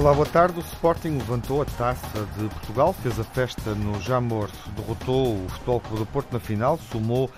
[0.00, 0.58] Olá, boa tarde.
[0.58, 5.78] O Sporting levantou a taça de Portugal, fez a festa no Jamor, derrotou o Futebol
[5.78, 7.30] Clube do Porto na final, somou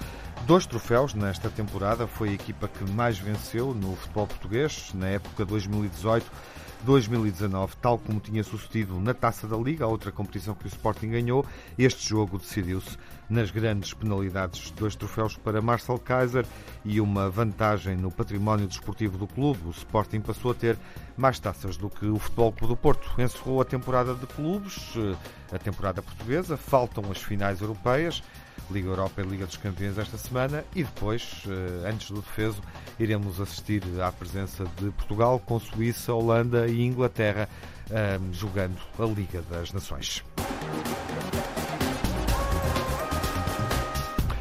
[0.46, 2.06] dois troféus nesta temporada.
[2.06, 6.24] Foi a equipa que mais venceu no futebol português na época 2018
[6.84, 11.10] 2019, tal como tinha sucedido na Taça da Liga, a outra competição que o Sporting
[11.10, 11.46] ganhou.
[11.78, 12.96] Este jogo decidiu-se
[13.28, 16.45] nas grandes penalidades, dois troféus para Marcel Kaiser
[16.84, 19.60] e uma vantagem no património desportivo do clube.
[19.66, 20.76] O Sporting passou a ter
[21.16, 23.20] mais taças do que o Futebol Clube do Porto.
[23.20, 24.95] Encerrou a temporada de clubes,
[25.52, 28.23] a temporada portuguesa, faltam as finais europeias.
[28.72, 32.60] Liga Europa e Liga dos Campeões esta semana e depois, eh, antes do defeso,
[32.98, 37.48] iremos assistir à presença de Portugal com Suíça, Holanda e Inglaterra
[37.90, 40.24] ehm, jogando a Liga das Nações.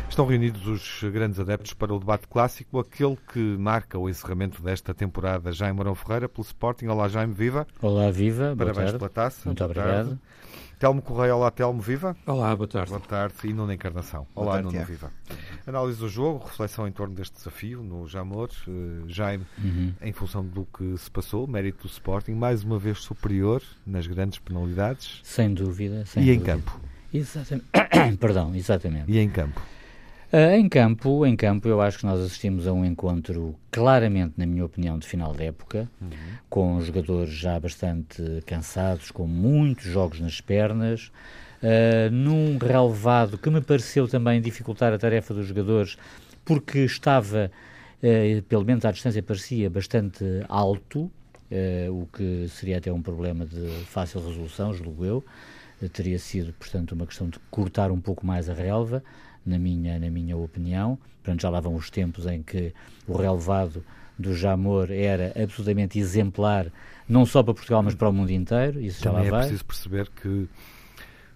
[0.09, 4.93] Estão reunidos os grandes adeptos para o debate clássico, aquele que marca o encerramento desta
[4.93, 5.53] temporada.
[5.53, 6.87] Jaime Mourão Ferreira, pelo Sporting.
[6.87, 7.65] Olá, Jaime, viva.
[7.81, 8.53] Olá, viva.
[8.57, 9.41] Parabéns pela taça.
[9.45, 10.07] Muito obrigado.
[10.07, 10.19] Tarde.
[10.81, 12.17] Telmo Correia, olá Telmo, viva.
[12.25, 12.89] Olá, boa tarde.
[12.89, 14.25] Boa tarde e Nuno Encarnação.
[14.33, 15.11] Olá, tarde, Nuno, viva.
[15.67, 18.49] Análise do jogo, reflexão em torno deste desafio no Jamor.
[18.67, 19.93] Uh, Jaime, uhum.
[20.01, 24.39] em função do que se passou, mérito do Sporting, mais uma vez superior nas grandes
[24.39, 25.19] penalidades.
[25.23, 26.03] Sem dúvida.
[26.07, 26.41] Sem e dúvida.
[26.41, 26.81] em campo.
[27.13, 27.67] Exatamente.
[28.19, 29.11] Perdão, exatamente.
[29.11, 29.61] E em campo.
[30.31, 34.45] Uh, em campo, em campo, eu acho que nós assistimos a um encontro claramente, na
[34.45, 36.09] minha opinião, de final de época, uhum.
[36.49, 41.11] com jogadores já bastante cansados, com muitos jogos nas pernas,
[41.61, 45.97] uh, num relevado que me pareceu também dificultar a tarefa dos jogadores,
[46.45, 47.51] porque estava,
[48.01, 51.11] uh, pelo menos à distância parecia, bastante alto,
[51.91, 55.21] o que seria até um problema de fácil resolução, julgo eu.
[55.91, 59.03] teria sido, portanto, uma questão de cortar um pouco mais a relva
[59.45, 60.97] na minha, na minha opinião.
[61.23, 62.73] Portanto, já lá vão os tempos em que
[63.07, 63.83] o relevado
[64.17, 66.67] do Jamor era absolutamente exemplar,
[67.07, 68.79] não só para Portugal, mas para o mundo inteiro.
[68.79, 69.39] Isso Também já lá é vai.
[69.41, 70.47] preciso perceber que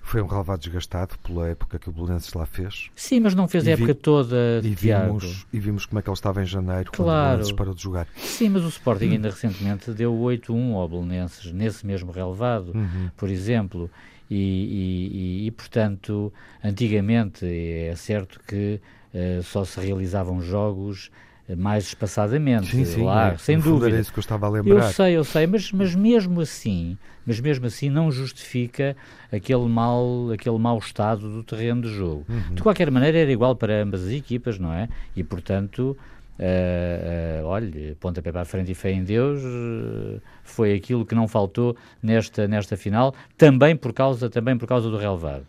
[0.06, 2.92] foi um relevado desgastado pela época que o Belenenses lá fez.
[2.96, 6.14] Sim, mas não fez a época toda, e vimos, e vimos como é que ele
[6.14, 6.94] estava em janeiro, claro.
[6.94, 8.08] quando o Belenenses parou de jogar.
[8.16, 13.10] Sim, mas o Sporting ainda recentemente deu 8-1 ao Belenenses, nesse mesmo relevado, uhum.
[13.18, 13.90] por exemplo.
[14.30, 18.82] E, e, e, portanto, antigamente é certo que
[19.14, 21.12] uh, só se realizavam jogos
[21.48, 23.98] eh, mais espaçadamente, sim, sim, lá, é, sem dúvida.
[23.98, 24.76] É isso que eu estava a lembrar.
[24.76, 28.96] Eu sei, eu sei, mas, mas mesmo assim, mas mesmo assim não justifica
[29.32, 32.26] aquele mal, aquele mau estado do terreno de jogo.
[32.28, 32.56] Uhum.
[32.56, 34.90] De qualquer maneira era igual para ambas as equipas, não é?
[35.16, 35.96] E portanto,
[36.38, 41.16] Uh, uh, olha, pontapé para a frente e fé em Deus uh, foi aquilo que
[41.16, 45.46] não faltou nesta, nesta final, também por causa, também por causa do relevado.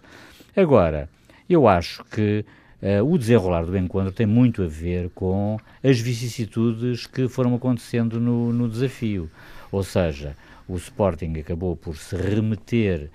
[0.56, 1.08] Agora,
[1.48, 2.44] eu acho que
[3.04, 8.52] o desenrolar do encontro tem muito a ver com as vicissitudes que foram acontecendo no,
[8.52, 9.30] no desafio.
[9.72, 10.36] Ou seja,
[10.68, 13.10] o Sporting acabou por se remeter,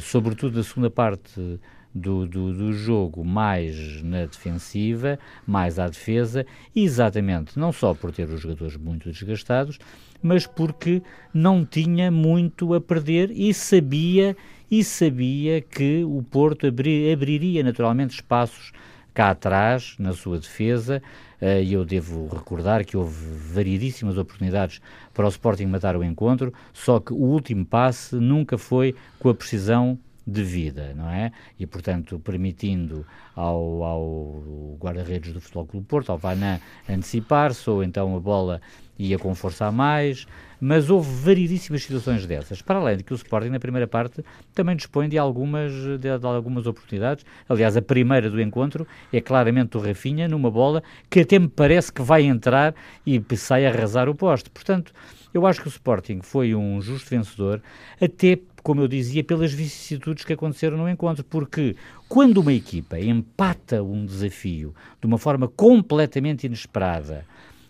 [0.00, 1.60] sobretudo na segunda parte
[1.94, 6.44] do, do, do, jogo mais na defensiva, mais à defesa,
[6.74, 9.78] exatamente não só por ter os jogadores muito desgastados,
[10.22, 14.36] mas porque não tinha muito a perder e sabia
[14.70, 18.72] e sabia que o Porto abri, abriria naturalmente espaços
[19.12, 21.00] cá atrás na sua defesa.
[21.40, 24.80] Eh, e eu devo recordar que houve variedíssimas oportunidades
[25.12, 29.34] para o Sporting matar o encontro, só que o último passe nunca foi com a
[29.34, 31.32] precisão de vida, não é?
[31.58, 38.16] E, portanto, permitindo ao, ao guarda-redes do Futebol Clube Porto, ao Vanan, antecipar-se, ou então
[38.16, 38.60] a bola
[38.98, 40.26] ia com força a mais,
[40.60, 42.62] mas houve variedíssimas situações dessas.
[42.62, 44.24] Para além de que o Sporting, na primeira parte,
[44.54, 47.24] também dispõe de algumas, de, de algumas oportunidades.
[47.48, 51.92] Aliás, a primeira do encontro é claramente o Rafinha, numa bola que até me parece
[51.92, 52.74] que vai entrar
[53.06, 54.48] e sai a arrasar o poste.
[54.48, 54.92] Portanto,
[55.34, 57.60] eu acho que o Sporting foi um justo vencedor,
[58.00, 61.76] até como eu dizia, pelas vicissitudes que aconteceram no encontro, porque
[62.08, 67.26] quando uma equipa empata um desafio de uma forma completamente inesperada,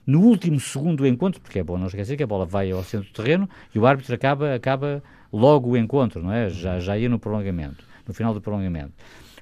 [0.06, 2.84] no último segundo do encontro, porque é bom não esquecer que a bola vai ao
[2.84, 5.02] centro do terreno e o árbitro acaba, acaba
[5.32, 6.48] logo o encontro, não é?
[6.48, 8.92] Já, já ia no prolongamento, no final do prolongamento.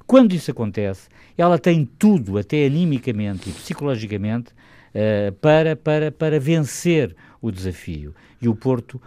[0.07, 4.53] Quando isso acontece, ela tem tudo, até animicamente e psicologicamente,
[4.95, 8.15] uh, para, para, para vencer o desafio.
[8.41, 8.99] E o Porto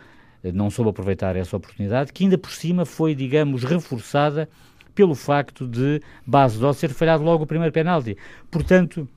[0.53, 4.49] não soube aproveitar essa oportunidade, que ainda por cima foi, digamos, reforçada
[4.93, 8.17] pelo facto de Base Dó ser falhado logo o primeiro penalti.
[8.49, 9.07] Portanto,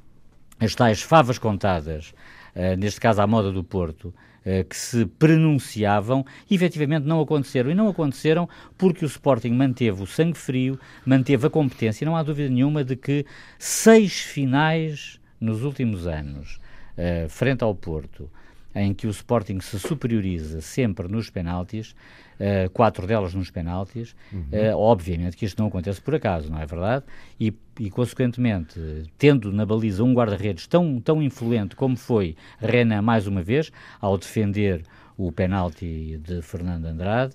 [0.59, 2.13] as tais favas contadas,
[2.55, 7.71] uh, neste caso à moda do Porto, uh, que se pronunciavam, efetivamente não aconteceram.
[7.71, 12.05] E não aconteceram porque o Sporting manteve o sangue frio, manteve a competência.
[12.05, 13.25] Não há dúvida nenhuma de que
[13.57, 16.59] seis finais nos últimos anos,
[16.97, 18.29] uh, frente ao Porto,
[18.75, 21.95] em que o Sporting se superioriza sempre nos penaltis,
[22.39, 24.41] uh, quatro delas nos penaltis, uhum.
[24.53, 27.05] uh, obviamente que isto não acontece por acaso, não é verdade?
[27.41, 28.79] E, e consequentemente,
[29.17, 34.17] tendo na baliza um guarda-redes tão, tão influente como foi Renan mais uma vez, ao
[34.19, 34.83] defender
[35.17, 37.35] o penalti de Fernando Andrade,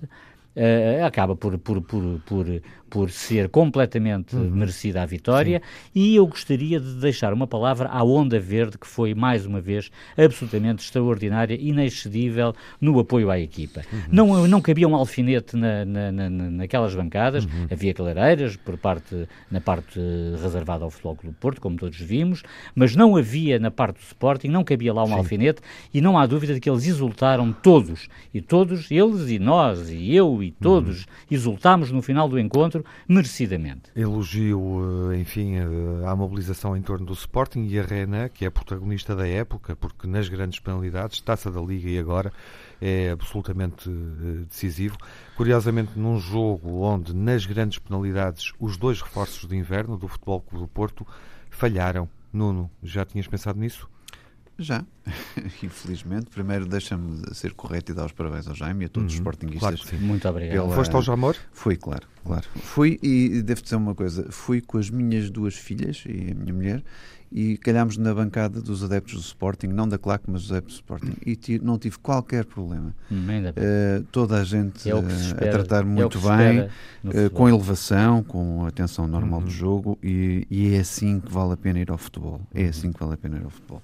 [0.55, 2.45] uh, acaba por, por, por, por,
[2.93, 4.51] por ser completamente uhum.
[4.51, 5.63] merecida a vitória.
[5.65, 5.89] Sim.
[5.95, 9.89] E eu gostaria de deixar uma palavra à Onda Verde, que foi, mais uma vez,
[10.15, 13.81] absolutamente extraordinária, inexcedível no apoio à equipa.
[13.91, 13.99] Uhum.
[14.11, 17.65] Não, não cabia um alfinete na, na, na, naquelas bancadas, uhum.
[17.71, 19.99] havia clareiras por parte, na parte
[20.39, 22.43] reservada ao Futebol Clube Porto, como todos vimos,
[22.75, 25.13] mas não havia na parte do Sporting, não cabia lá um Sim.
[25.13, 25.61] alfinete,
[25.91, 30.13] e não há dúvida de que eles exultaram todos, e todos, eles e nós, e
[30.13, 31.05] eu e todos, uhum.
[31.31, 33.91] exultámos no final do encontro merecidamente.
[33.95, 38.49] Elogio, eh, enfim, eh, à mobilização em torno do Sporting e a Renan, que é
[38.49, 42.31] protagonista da época, porque nas grandes penalidades, taça da Liga e agora,
[42.81, 44.97] é absolutamente eh, decisivo.
[45.35, 50.65] Curiosamente, num jogo onde nas grandes penalidades os dois reforços de inverno do Futebol Clube
[50.65, 51.07] do Porto
[51.49, 52.09] falharam.
[52.31, 53.87] Nuno, já tinhas pensado nisso?
[54.57, 54.85] Já,
[55.63, 56.27] infelizmente.
[56.29, 59.15] Primeiro, deixa-me ser correto e dar os parabéns ao Jaime e a todos uhum, os
[59.15, 59.81] sportinguistas.
[59.81, 60.53] Claro Muito obrigado.
[60.53, 60.75] Pela...
[60.75, 61.35] Foste ao Jamor?
[61.51, 62.47] Fui, claro, claro.
[62.55, 66.53] Fui e devo dizer uma coisa: fui com as minhas duas filhas e a minha
[66.53, 66.83] mulher
[67.33, 70.77] e calhámos na bancada dos adeptos do Sporting, não da claque, mas dos adeptos do
[70.77, 72.95] Sporting, e não tive qualquer problema.
[73.11, 78.67] Uh, toda a gente é uh, a tratar é muito bem, uh, com elevação, com
[78.67, 79.45] atenção normal uhum.
[79.45, 82.39] do jogo, e, e, é assim que vale a pena ir ao futebol.
[82.53, 83.81] É assim que vale a pena ir ao futebol.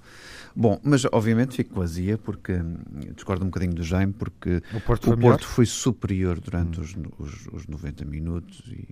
[0.54, 2.76] Bom, mas obviamente fico vazia porque hum,
[3.14, 7.04] discordo um bocadinho do Jaime, porque o Porto foi, o Porto foi superior durante hum.
[7.18, 8.86] os, os, os 90 minutos e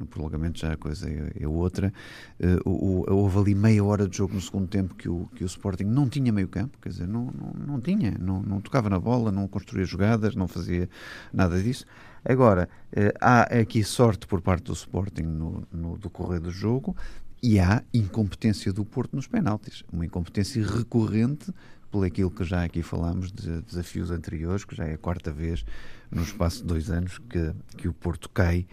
[0.00, 1.92] no prolongamento já a coisa é, é outra.
[2.40, 5.46] Uh, o, houve ali meia hora de jogo no segundo tempo que o, que o
[5.46, 8.98] Sporting não tinha meio campo, quer dizer, não, não, não tinha, não, não tocava na
[8.98, 10.88] bola, não construía jogadas, não fazia
[11.32, 11.84] nada disso.
[12.24, 16.96] Agora, uh, há aqui sorte por parte do Sporting no, no decorrer do jogo,
[17.42, 19.82] e há incompetência do Porto nos penaltis.
[19.92, 21.52] Uma incompetência recorrente
[21.90, 25.64] por aquilo que já aqui falámos de desafios anteriores, que já é a quarta vez
[26.10, 28.66] no espaço de dois anos que, que o Porto cai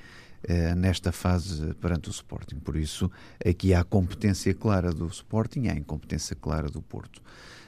[0.47, 2.55] eh, nesta fase perante o Sporting.
[2.59, 3.11] Por isso,
[3.45, 7.21] aqui há competência clara do Sporting e há incompetência clara do Porto.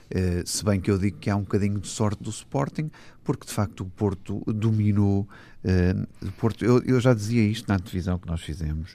[0.09, 2.89] Uh, se bem que eu digo que há um bocadinho de sorte do Sporting,
[3.23, 5.27] porque de facto o Porto dominou.
[5.63, 8.93] Uh, Porto, eu, eu, já dizia isto na divisão que nós fizemos,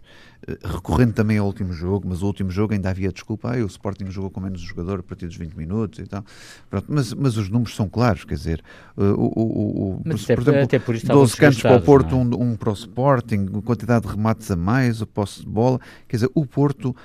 [0.49, 3.67] uh, recorrendo também ao último jogo, mas o último jogo ainda havia desculpa, ah, o
[3.67, 6.25] Sporting jogou com menos jogador a partir dos 20 minutos e tal.
[6.69, 8.65] Pronto, mas, mas os números são claros, quer dizer,
[8.97, 12.19] o, o, o, por, até, por exemplo, por 12 cantos para o Porto, é?
[12.19, 15.79] um, um, para o Sporting, quantidade de remates a mais, o posse de bola,
[16.09, 16.97] quer dizer, o Porto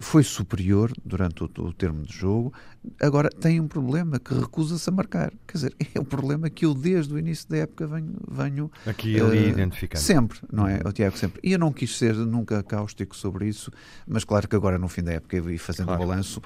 [0.00, 2.52] foi superior durante o, o termo de jogo,
[3.00, 5.32] agora tem um problema que recusa-se a marcar.
[5.46, 8.14] Quer dizer, é um problema que eu desde o início da época venho.
[8.28, 10.02] venho Aqui e ali uh, identificando.
[10.02, 10.80] Sempre, não é?
[10.84, 11.40] O Tiago sempre.
[11.42, 13.70] E eu não quis ser nunca cáustico sobre isso,
[14.06, 16.02] mas claro que agora no fim da época e fazendo claro.
[16.02, 16.40] o balanço,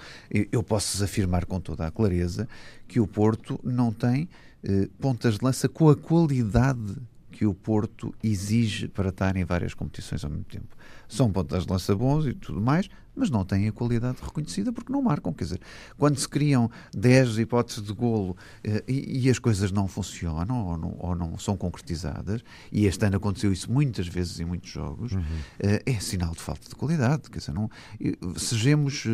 [0.50, 2.48] eu posso afirmar com toda a clareza
[2.88, 4.28] que o Porto não tem
[4.64, 6.96] uh, pontas de lança com a qualidade
[7.30, 10.76] que o Porto exige para estar em várias competições ao mesmo tempo.
[11.08, 12.88] São pontas de lança bons e tudo mais,
[13.20, 15.30] mas não têm a qualidade reconhecida porque não marcam.
[15.30, 15.60] Quer dizer,
[15.98, 18.34] quando se criam 10 hipóteses de golo
[18.64, 23.04] eh, e, e, as coisas não funcionam ou não, ou não, são concretizadas, e este
[23.04, 25.22] ano aconteceu isso muitas vezes em muitos jogos, uhum.
[25.58, 27.28] eh, é sinal de falta de qualidade.
[27.28, 27.70] Quer dizer, não,
[28.36, 29.04] sejamos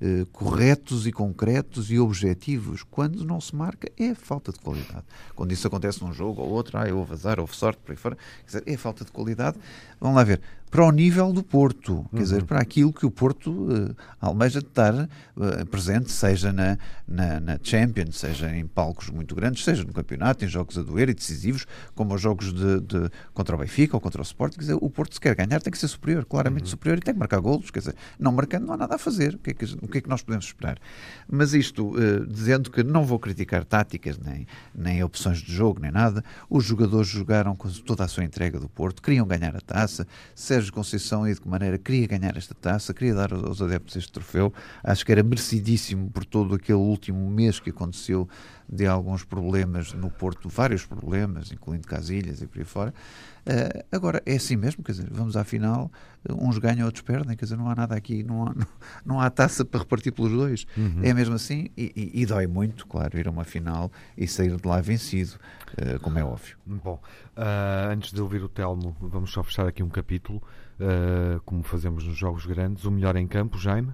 [0.00, 2.82] eh, corretos e concretos e objetivos.
[2.82, 5.04] Quando não se marca, é falta de qualidade.
[5.36, 8.16] Quando isso acontece num jogo ou outro, ah, houve azar, houve sorte, por aí fora,
[8.16, 9.58] quer dizer, é falta de qualidade.
[10.00, 10.40] Vamos lá ver
[10.72, 12.22] para o nível do Porto, quer uhum.
[12.22, 17.38] dizer, para aquilo que o Porto uh, almeja de estar uh, presente, seja na, na,
[17.38, 21.14] na, Champions, seja em palcos muito grandes, seja no campeonato, em jogos a doer e
[21.14, 24.78] decisivos, como os jogos de, de contra o Benfica ou contra o Sport, quer dizer,
[24.80, 26.70] o Porto se quer ganhar tem que ser superior, claramente uhum.
[26.70, 29.34] superior e tem que marcar golos, quer dizer, não marcando não há nada a fazer,
[29.34, 30.78] o que é que, o que, é que nós podemos esperar?
[31.30, 35.92] Mas isto, uh, dizendo que não vou criticar táticas, nem, nem opções de jogo, nem
[35.92, 40.06] nada, os jogadores jogaram com toda a sua entrega do Porto, queriam ganhar a taça,
[40.34, 43.96] seja Sérgio Conceição e de que maneira queria ganhar esta taça, queria dar aos adeptos
[43.96, 44.52] este troféu.
[44.82, 48.28] Acho que era merecidíssimo por todo aquele último mês que aconteceu
[48.72, 52.94] de alguns problemas no Porto, vários problemas, incluindo Casilhas e por aí fora.
[53.44, 55.92] Uh, agora, é assim mesmo, quer dizer, vamos à final,
[56.30, 58.66] uns ganham, outros perdem, quer dizer, não há nada aqui, não há, não,
[59.04, 60.66] não há taça para repartir pelos dois.
[60.74, 61.00] Uhum.
[61.02, 64.56] É mesmo assim, e, e, e, dói muito, claro, ir a uma final e sair
[64.56, 65.34] de lá vencido,
[65.72, 66.56] uh, como é óbvio.
[66.64, 66.98] Bom,
[67.36, 70.42] uh, antes de ouvir o Telmo, vamos só fechar aqui um capítulo,
[71.44, 72.84] como fazemos nos jogos grandes.
[72.84, 73.92] O melhor em campo, Jaime?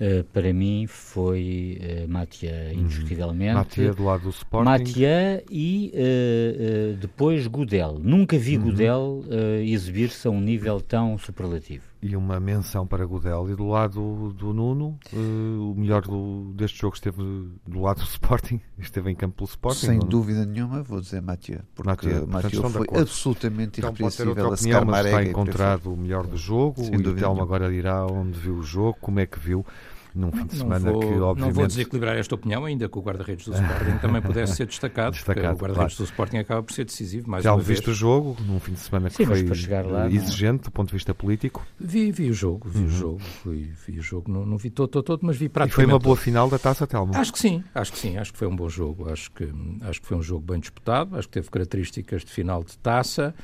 [0.00, 2.80] Uh, para mim foi uh, Matia, uhum.
[2.80, 3.54] indiscutivelmente.
[3.54, 4.68] Matia do lado do Sporting.
[4.68, 8.00] Matia e uh, depois Gudel.
[8.02, 8.64] Nunca vi uhum.
[8.64, 9.24] Gudel
[9.64, 11.84] exibir-se a um nível tão superlativo.
[12.06, 13.48] E uma menção para Gudel.
[13.48, 17.22] E do lado do Nuno, o melhor do, deste jogo esteve
[17.66, 19.86] do lado do Sporting, esteve em campo pelo Sporting.
[19.86, 24.84] Sem dúvida nenhuma, vou dizer Matia, porque Matia, Matia foi absolutamente então, irrepreensível a opinião,
[24.84, 26.84] mas está encontrado o melhor do jogo.
[26.84, 29.64] Sem o Telmo agora dirá onde viu o jogo, como é que viu
[30.14, 31.40] num fim de semana vou, que obviamente...
[31.40, 35.12] Não vou desequilibrar esta opinião, ainda que o guarda-redes do Sporting também pudesse ser destacado,
[35.12, 35.96] destacado o guarda-redes claro.
[35.96, 37.96] do Sporting acaba por ser decisivo, mais Já uma viste vez.
[37.96, 39.42] o jogo, num fim de semana que Sim, foi
[39.82, 40.64] lá, exigente não...
[40.64, 41.66] do ponto de vista político?
[41.78, 42.86] Vi, vi o jogo, vi uhum.
[42.86, 45.72] o jogo, vi, vi o jogo, não, não vi todo, todo, todo, mas vi praticamente...
[45.72, 47.16] E foi uma boa final da Taça Telmo?
[47.16, 49.52] Acho que sim, acho que sim, acho que foi um bom jogo, acho que,
[49.82, 53.34] acho que foi um jogo bem disputado, acho que teve características de final de Taça,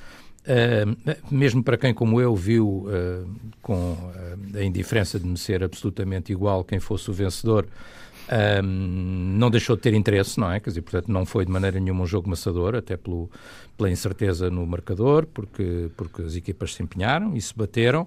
[0.40, 3.30] Uh, mesmo para quem, como eu, viu uh,
[3.61, 7.66] com uh, a indiferença de me ser absolutamente igual quem fosse o vencedor,
[8.62, 10.61] não deixou de ter interesse, não é?
[10.61, 13.28] Quer dizer, portanto, não foi de maneira nenhuma um jogo maçador, até pelo,
[13.76, 18.06] pela incerteza no marcador, porque, porque as equipas se empenharam e se bateram.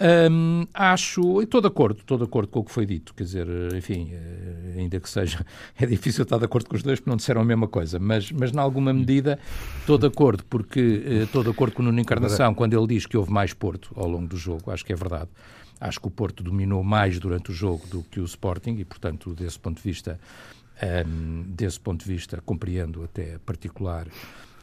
[0.00, 3.46] Um, acho, estou de acordo, estou de acordo com o que foi dito, quer dizer,
[3.76, 5.46] enfim, eh, ainda que seja,
[5.78, 8.32] é difícil estar de acordo com os dois porque não disseram a mesma coisa, mas,
[8.32, 9.38] mas em alguma medida
[9.78, 13.06] estou de acordo, porque eh, estou de acordo com o Nuno Encarnação quando ele diz
[13.06, 15.30] que houve mais Porto ao longo do jogo, acho que é verdade.
[15.80, 19.34] Acho que o Porto dominou mais durante o jogo do que o Sporting e, portanto,
[19.34, 20.18] desse ponto de vista,
[21.06, 24.06] um, desse ponto de vista, compreendo até particular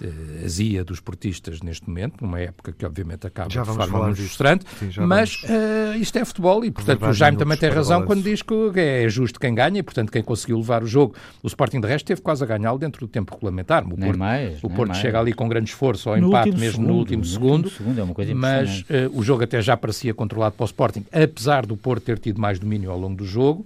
[0.01, 4.17] uh, azia dos portistas neste momento, numa época que obviamente acaba já de forma muito
[4.17, 4.65] frustrante,
[5.07, 8.53] mas uh, isto é futebol e portanto o Jaime também tem razão quando diz que
[8.75, 12.05] é justo quem ganha e portanto quem conseguiu levar o jogo, o Sporting de resto
[12.05, 13.83] teve quase a ganhá-lo dentro do tempo regulamentar.
[13.85, 15.01] O nem Porto, mais, o Porto mais.
[15.01, 18.21] chega ali com grande esforço ao no empate mesmo segundo, no último segundo, último segundo
[18.21, 22.03] é mas uh, o jogo até já parecia controlado para o Sporting, apesar do Porto
[22.03, 23.65] ter tido mais domínio ao longo do jogo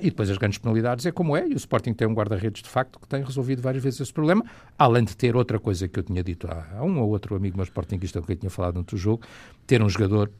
[0.00, 2.68] e depois as grandes penalidades é como é e o Sporting tem um guarda-redes de
[2.68, 4.44] facto que tem resolvido várias vezes esse problema,
[4.78, 7.64] além de ter outra coisa que eu tinha dito há um ou outro amigo meu
[7.64, 9.22] sportinguista com quem tinha falado no outro jogo,
[9.66, 10.30] ter um jogador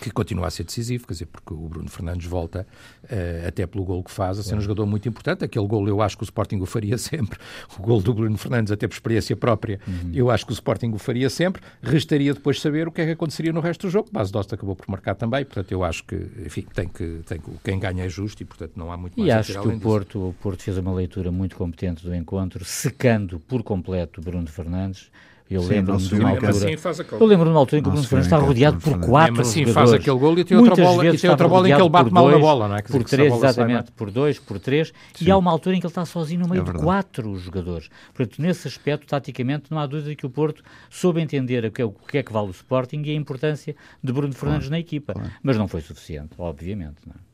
[0.00, 2.66] que continua a ser decisivo, quer dizer, porque o Bruno Fernandes volta,
[3.04, 5.44] uh, até pelo gol que faz, a ser um jogador muito importante.
[5.44, 7.38] Aquele gol eu acho que o Sporting o faria sempre.
[7.78, 10.10] O gol do Bruno Fernandes, até por experiência própria, uhum.
[10.14, 11.62] eu acho que o Sporting o faria sempre.
[11.82, 14.08] Restaria depois saber o que é que aconteceria no resto do jogo.
[14.12, 16.14] Base Dosta acabou por marcar também, portanto eu acho que,
[16.44, 19.28] enfim, tem que, tem que quem ganha é justo e, portanto, não há muito mais
[19.28, 23.40] e acho que o Porto, o Porto fez uma leitura muito competente do encontro, secando
[23.40, 25.10] por completo o Bruno Fernandes
[25.50, 26.50] eu lembro-me de uma altura.
[26.50, 26.76] Assim
[27.12, 29.40] eu lembro de uma altura em que o Bruno Fernandes está rodeado por quatro mesmo
[29.42, 31.88] assim faz aquele gol e tem outra bola, e tem outra bola em que ele
[31.88, 32.82] bate mal na bola, não é?
[32.82, 35.26] Por três, exatamente, por dois, por três, Sim.
[35.26, 37.88] e há uma altura em que ele está sozinho no meio é de quatro jogadores.
[38.14, 41.84] Portanto, nesse aspecto, taticamente, não há dúvida que o Porto soube entender o que é,
[41.84, 45.14] o que, é que vale o Sporting e a importância de Bruno Fernandes na equipa.
[45.42, 46.96] Mas não foi suficiente, obviamente.
[47.06, 47.28] Não é?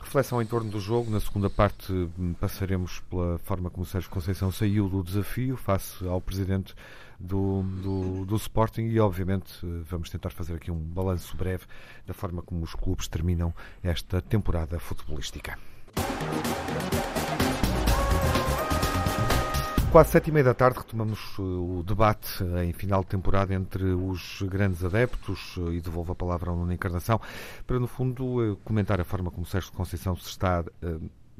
[0.00, 1.10] Reflexão em torno do jogo.
[1.10, 6.06] Na segunda parte hum, passaremos pela forma como o Sérgio Conceição saiu do desafio face
[6.06, 6.74] ao presidente
[7.18, 9.58] do, do, do Sporting e, obviamente,
[9.88, 11.64] vamos tentar fazer aqui um balanço breve
[12.06, 15.58] da forma como os clubes terminam esta temporada futebolística.
[19.90, 23.84] Quase sete e meia da tarde retomamos eh, o debate em final de temporada entre
[23.84, 27.18] os grandes adeptos eh, e devolvo a palavra ao Nuno Encarnação
[27.66, 30.62] para, no fundo, eh, comentar a forma como Sérgio Conceição se está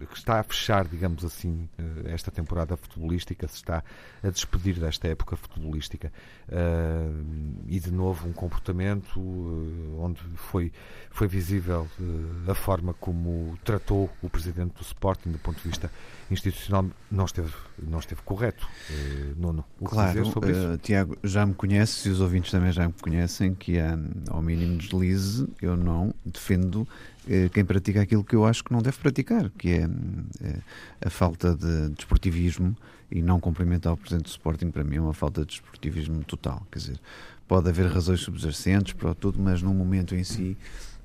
[0.07, 3.83] que está a fechar, digamos assim, eh, esta temporada futebolística, se está
[4.23, 6.12] a despedir desta época futebolística.
[6.49, 10.73] Uh, e de novo um comportamento uh, onde foi,
[11.11, 15.90] foi visível uh, a forma como tratou o presidente do Sporting do ponto de vista
[16.31, 18.67] institucional não esteve, não esteve correto.
[19.37, 20.78] Nuno, o que claro, dizer sobre isso?
[20.78, 23.99] Tiago, já me conheces e os ouvintes também já me conhecem que há,
[24.31, 26.87] ao mínimo deslize, eu não defendo
[27.31, 29.88] eh, quem pratica aquilo que eu acho que não deve praticar, que é
[31.04, 32.76] a falta de desportivismo
[33.11, 36.66] e não cumprimentar o Presidente do Sporting, para mim é uma falta de desportivismo total.
[36.71, 37.00] Quer dizer,
[37.47, 40.57] pode haver razões subjacentes para tudo, mas num momento em si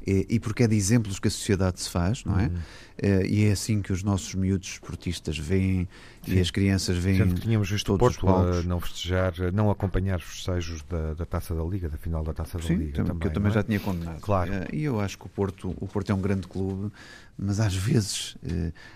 [0.05, 2.43] e, e porque é de exemplos que a sociedade se faz, não é?
[2.43, 2.55] Uhum.
[2.93, 5.87] Uh, e é assim que os nossos miúdos esportistas veem
[6.23, 6.35] Sim.
[6.35, 7.33] e as crianças veem.
[7.35, 11.63] Tínhamos visto o Porto a não festejar, não acompanhar os festejos da, da taça da
[11.63, 13.03] Liga, da final da taça Sim, da Liga.
[13.03, 13.53] Também, que eu também é?
[13.55, 14.19] já tinha condenado.
[14.19, 14.51] Claro.
[14.51, 16.91] Uh, e eu acho que o Porto, o Porto é um grande clube,
[17.37, 18.37] mas às vezes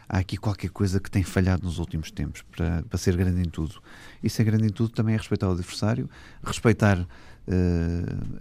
[0.08, 3.50] há aqui qualquer coisa que tem falhado nos últimos tempos para, para ser grande em
[3.50, 3.82] tudo.
[4.22, 6.10] E ser grande em tudo também é respeitar o adversário,
[6.44, 7.08] respeitar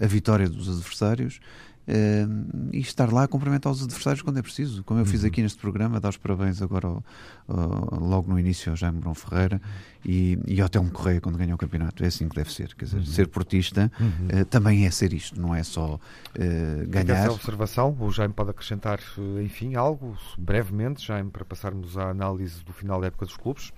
[0.01, 1.41] a vitória dos adversários
[1.89, 5.29] uh, e estar lá a cumprimentar os adversários quando é preciso, como eu fiz uhum.
[5.29, 7.05] aqui neste programa, dar os parabéns agora ao,
[7.49, 9.61] ao, logo no início ao Jaime Bruno Ferreira
[10.05, 12.05] e, e ao Telmo Correia quando ganhou o campeonato.
[12.05, 12.75] É assim que deve ser.
[12.75, 13.07] Quer dizer, uhum.
[13.07, 14.41] ser portista uhum.
[14.41, 17.15] uh, também é ser isto, não é só uh, ganhar.
[17.17, 19.01] Essa observação, o Jaime pode acrescentar,
[19.43, 23.73] enfim, algo brevemente, Jaime, para passarmos à análise do final da época dos clubes.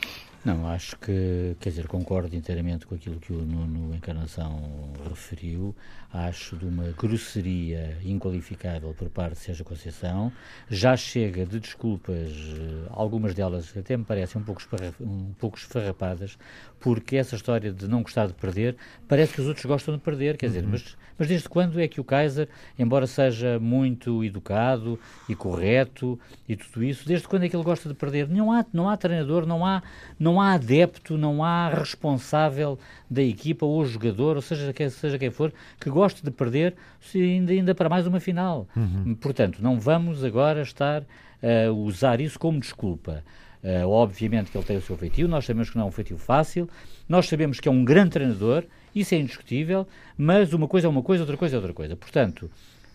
[0.44, 5.74] Não, acho que, quer dizer, concordo inteiramente com aquilo que o Nuno Encarnação referiu.
[6.12, 10.32] Acho de uma grosseria inqualificável por parte de Sérgio Conceição.
[10.70, 14.62] Já chega de desculpas, eh, algumas delas até me parecem um pouco,
[15.00, 16.38] um pouco esfarrapadas,
[16.80, 18.76] porque essa história de não gostar de perder,
[19.06, 20.52] parece que os outros gostam de perder, quer uhum.
[20.52, 22.48] dizer, mas, mas desde quando é que o Kaiser,
[22.78, 24.98] embora seja muito educado
[25.28, 28.28] e correto e tudo isso, desde quando é que ele gosta de perder?
[28.28, 29.82] Não há, não há treinador, não há,
[30.18, 32.78] não há adepto, não há responsável
[33.10, 36.74] da equipa ou jogador, ou seja, seja quem for, que goste de perder
[37.14, 38.68] ainda, ainda para mais uma final.
[38.76, 39.14] Uhum.
[39.14, 41.02] Portanto, não vamos agora estar
[41.42, 43.24] a usar isso como desculpa.
[43.62, 46.16] Uh, obviamente que ele tem o seu feitio, nós sabemos que não é um feitio
[46.16, 46.68] fácil,
[47.08, 49.86] nós sabemos que é um grande treinador, isso é indiscutível,
[50.16, 51.96] mas uma coisa é uma coisa, outra coisa é outra coisa.
[51.96, 52.48] Portanto,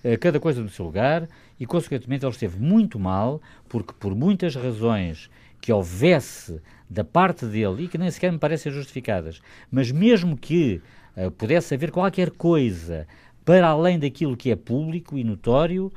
[0.03, 1.27] uh, cada coisa no seu lugar
[1.59, 5.29] e, consequentemente, ele esteve muito mal, porque por muitas razões
[5.59, 10.81] que houvesse da parte dele, e que nem sequer me parecem justificadas, mas mesmo que
[11.17, 13.05] uh, pudesse haver qualquer coisa
[13.43, 15.91] para além daquilo que é público e notório,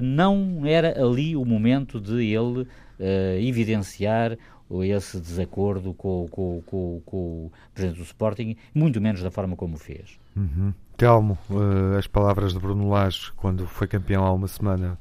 [0.00, 2.68] não era ali o momento de ele
[3.00, 4.36] uh, evidenciar
[4.84, 9.76] esse desacordo com, com, com, com, o Presidente do Sporting, muito menos da forma como
[9.76, 10.18] o fez.
[10.34, 10.74] Uhum.
[10.96, 14.98] Telmo, uh, as palavras de Bruno Lage, quando foi campeão há uma semana,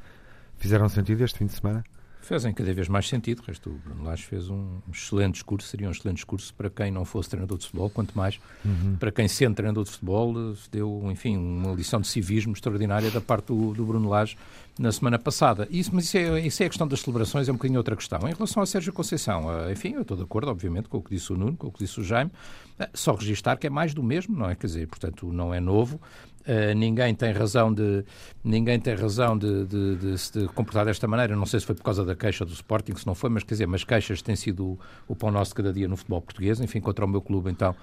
[0.58, 1.84] fizeram sentido este fim de semana?
[2.28, 3.40] Fazem cada vez mais sentido.
[3.40, 6.92] O resto, o Bruno Lage fez um excelente discurso, seria um excelente discurso para quem
[6.92, 8.96] não fosse treinador de futebol, quanto mais uhum.
[9.00, 10.34] para quem sendo treinador de futebol,
[10.72, 14.38] deu, enfim, uma lição de civismo extraordinária da parte do, do Bruno Lage
[14.78, 15.68] na semana passada.
[15.72, 18.20] Isso, mas isso é, isso é a questão das celebrações, é um bocadinho outra questão.
[18.28, 21.16] Em relação a Sérgio Conceição, eh, enfim, eu estou de acordo, obviamente, com o que
[21.16, 22.32] disse o Nuno, com o que disse o Jaime,
[22.78, 24.56] eh, só registar que é mais do mesmo, não é?
[24.56, 26.00] Quer dizer, portanto, não é novo.
[26.48, 28.06] Uh, ninguém tem razão de
[28.44, 31.36] ninguém tem razão de, de, de, se comportar desta maneira.
[31.36, 33.56] Não sei se foi por causa da queixa do Sporting, se não foi, mas quer
[33.56, 36.60] dizer, mas queixas têm sido o, o pão nosso de cada dia no futebol português.
[36.60, 37.76] Enfim, contra o meu clube, então uh,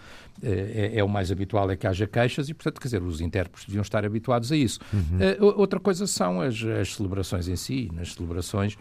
[0.43, 3.67] é, é, o mais habitual é que haja queixas e, portanto, quer dizer, os intérpretes
[3.67, 4.79] deviam estar habituados a isso.
[4.93, 5.49] Uhum.
[5.49, 7.91] Uh, outra coisa são as, as, celebrações em si.
[7.93, 8.77] Nas celebrações,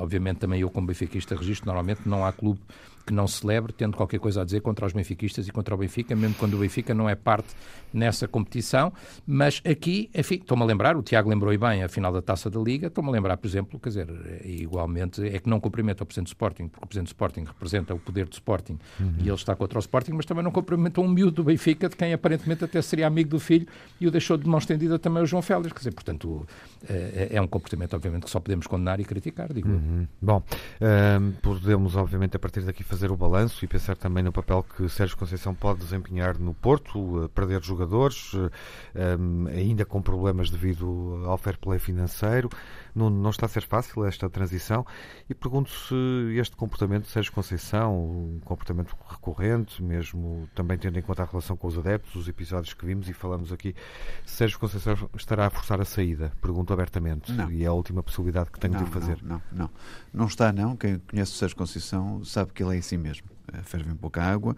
[0.00, 2.60] obviamente, também eu, como benfiquista, registro, normalmente não há clube
[3.06, 6.16] que não celebre, tendo qualquer coisa a dizer contra os benfiquistas e contra o Benfica,
[6.16, 7.54] mesmo quando o Benfica não é parte
[7.96, 8.92] nessa competição.
[9.26, 12.60] Mas aqui, enfim, estou-me a lembrar, o Tiago lembrou bem a final da Taça da
[12.60, 14.08] Liga, estou-me a lembrar, por exemplo, quer dizer,
[14.42, 17.44] é igualmente, é que não cumprimenta o Presidente do Sporting, porque o Presidente do Sporting
[17.44, 19.14] representa o poder do Sporting uhum.
[19.18, 21.96] e ele está contra o Sporting, mas também não cumprimentou um miúdo do Benfica, de
[21.96, 23.66] quem aparentemente até seria amigo do filho,
[24.00, 25.72] e o deixou de mão estendida também o João Félix.
[25.72, 26.46] Quer dizer, portanto,
[26.88, 30.06] é, é um comportamento, obviamente, que só podemos condenar e criticar, digo uhum.
[30.20, 30.42] Bom,
[30.80, 34.64] um, podemos, obviamente, a partir daqui fazer fazer o balanço e pensar também no papel
[34.64, 37.85] que Sérgio Conceição pode desempenhar no Porto, perder jogadores,
[39.54, 42.48] ainda com problemas devido ao fair play financeiro.
[42.94, 44.86] Não, não está a ser fácil esta transição
[45.28, 51.02] e pergunto se este comportamento de Sérgio Conceição, um comportamento recorrente, mesmo também tendo em
[51.02, 53.74] conta a relação com os adeptos, os episódios que vimos e falamos aqui,
[54.24, 56.32] Sérgio Conceição estará a forçar a saída?
[56.40, 57.32] Pergunto abertamente.
[57.32, 57.50] Não.
[57.50, 59.18] E é a última possibilidade que tenho não, de o fazer.
[59.22, 59.70] Não, não, não.
[60.12, 60.76] Não está, não.
[60.76, 63.35] Quem conhece o Sérgio Conceição sabe que ele é assim mesmo.
[63.52, 64.56] Eh, ferve em pouca água.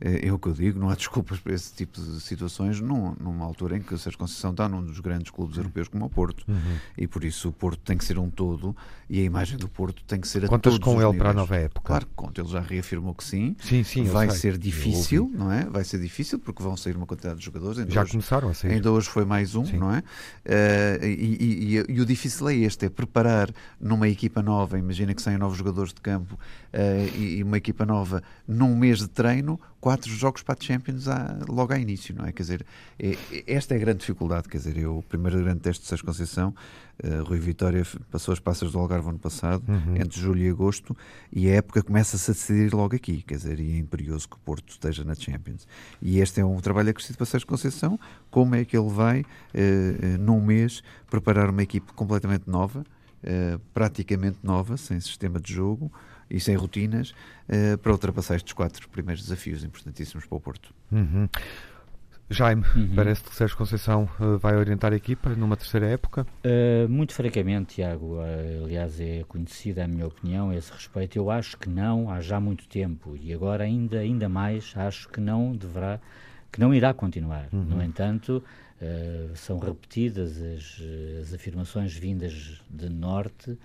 [0.00, 3.14] Eh, é o que eu digo, não há desculpas para esse tipo de situações num,
[3.20, 6.10] numa altura em que a Sérgio Conceição está num dos grandes clubes europeus como o
[6.10, 6.44] Porto.
[6.48, 6.78] Uhum.
[6.96, 8.74] E por isso o Porto tem que ser um todo
[9.08, 11.18] e a imagem do Porto tem que ser a Contas com ele níveis.
[11.18, 11.86] para a nova época?
[11.86, 13.56] Claro que conta, ele já reafirmou que sim.
[13.60, 14.04] Sim, sim.
[14.04, 15.64] Vai ser difícil, não é?
[15.64, 17.78] Vai ser difícil porque vão sair uma quantidade de jogadores.
[17.78, 18.72] Ainda já hoje, começaram a sair.
[18.72, 19.76] Ainda hoje foi mais um, sim.
[19.76, 19.98] não é?
[19.98, 23.50] Uh, e, e, e, e, o difícil é este, é preparar
[23.80, 28.22] numa equipa nova, imagina que saem novos jogadores de campo uh, e, uma equipa nova
[28.46, 32.32] num mês de treino quatro jogos para a Champions à, logo a início, não é?
[32.32, 32.66] Quer dizer,
[32.98, 33.16] é,
[33.46, 36.54] esta é a grande dificuldade, quer dizer, eu, o primeiro grande teste de Sérgio Conceição,
[37.02, 39.96] uh, Rui Vitória passou as passas do Algarve ano passado, uhum.
[39.96, 40.96] entre julho e agosto,
[41.32, 44.40] e a época começa-se a decidir logo aqui, quer dizer, e é imperioso que o
[44.40, 45.66] Porto esteja na Champions.
[46.02, 47.98] E este é um trabalho acrescido para Sérgio Conceição,
[48.30, 52.84] como é que ele vai, uh, uh, num mês, preparar uma equipe completamente nova,
[53.22, 55.92] Uh, praticamente nova, sem sistema de jogo,
[56.30, 57.10] e sem rotinas
[57.48, 60.72] uh, para ultrapassar estes quatro primeiros desafios importantíssimos para o Porto.
[60.92, 61.28] Uhum.
[62.32, 62.94] Jaime, uhum.
[62.94, 66.24] parece que Sérgio Conceição uh, vai orientar a equipa numa terceira época?
[66.44, 68.18] Uh, muito francamente, Tiago.
[68.18, 71.16] Uh, aliás, é conhecida a minha opinião a esse respeito.
[71.16, 75.20] Eu acho que não há já muito tempo e agora ainda, ainda mais acho que
[75.20, 75.98] não deverá
[76.52, 77.48] que não irá continuar.
[77.52, 77.64] Uhum.
[77.64, 78.42] No entanto,
[78.80, 80.82] uh, são repetidas as,
[81.22, 83.58] as, afirmações vindas de norte,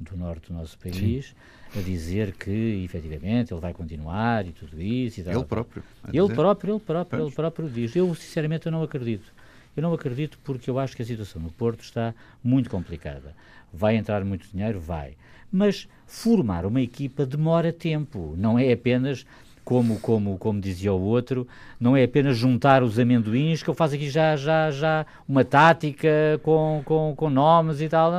[0.00, 1.34] do norte do nosso país,
[1.72, 1.78] Sim.
[1.78, 5.20] a dizer que, efetivamente, ele vai continuar e tudo isso.
[5.20, 5.82] E tal, ele próprio.
[6.12, 7.94] Ele próprio, ele próprio, ele próprio diz.
[7.94, 9.32] Eu, sinceramente, eu não acredito.
[9.76, 13.34] Eu não acredito porque eu acho que a situação no Porto está muito complicada.
[13.72, 14.80] Vai entrar muito dinheiro?
[14.80, 15.14] Vai.
[15.52, 18.34] Mas formar uma equipa demora tempo.
[18.36, 19.24] Não é apenas
[19.64, 21.46] como, como, como dizia o outro,
[21.78, 26.40] não é apenas juntar os amendoins, que eu faço aqui já, já, já uma tática
[26.42, 28.10] com, com, com nomes e tal.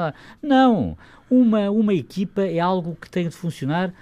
[0.42, 0.98] Não.
[1.32, 3.94] Uma, uma equipa é algo que tem de funcionar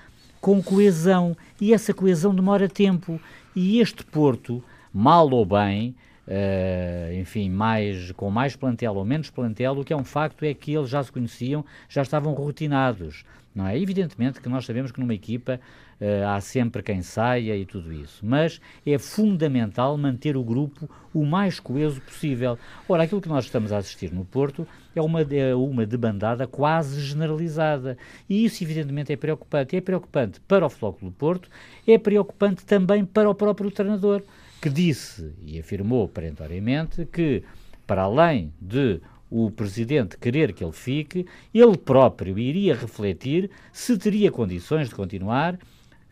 [0.42, 3.22] com coesão e essa coesão demora tempo.
[3.56, 5.96] E este Porto, mal ou bem,
[6.30, 10.54] Uh, enfim, mais, com mais plantel ou menos plantel, o que é um facto é
[10.54, 13.26] que eles já se conheciam, já estavam rotinados.
[13.56, 13.76] Não é?
[13.76, 15.60] Evidentemente que nós sabemos que numa equipa
[16.00, 21.26] uh, há sempre quem saia e tudo isso, mas é fundamental manter o grupo o
[21.26, 22.60] mais coeso possível.
[22.88, 24.68] Ora, aquilo que nós estamos a assistir no Porto
[25.00, 27.98] é uma, é uma debandada quase generalizada
[28.30, 29.76] e isso evidentemente é preocupante.
[29.76, 31.50] É preocupante para o Flóculo do Porto,
[31.88, 34.22] é preocupante também para o próprio treinador
[34.62, 37.44] que disse e afirmou perentoriamente que,
[37.88, 44.32] para além de o presidente querer que ele fique, ele próprio iria refletir se teria
[44.32, 45.58] condições de continuar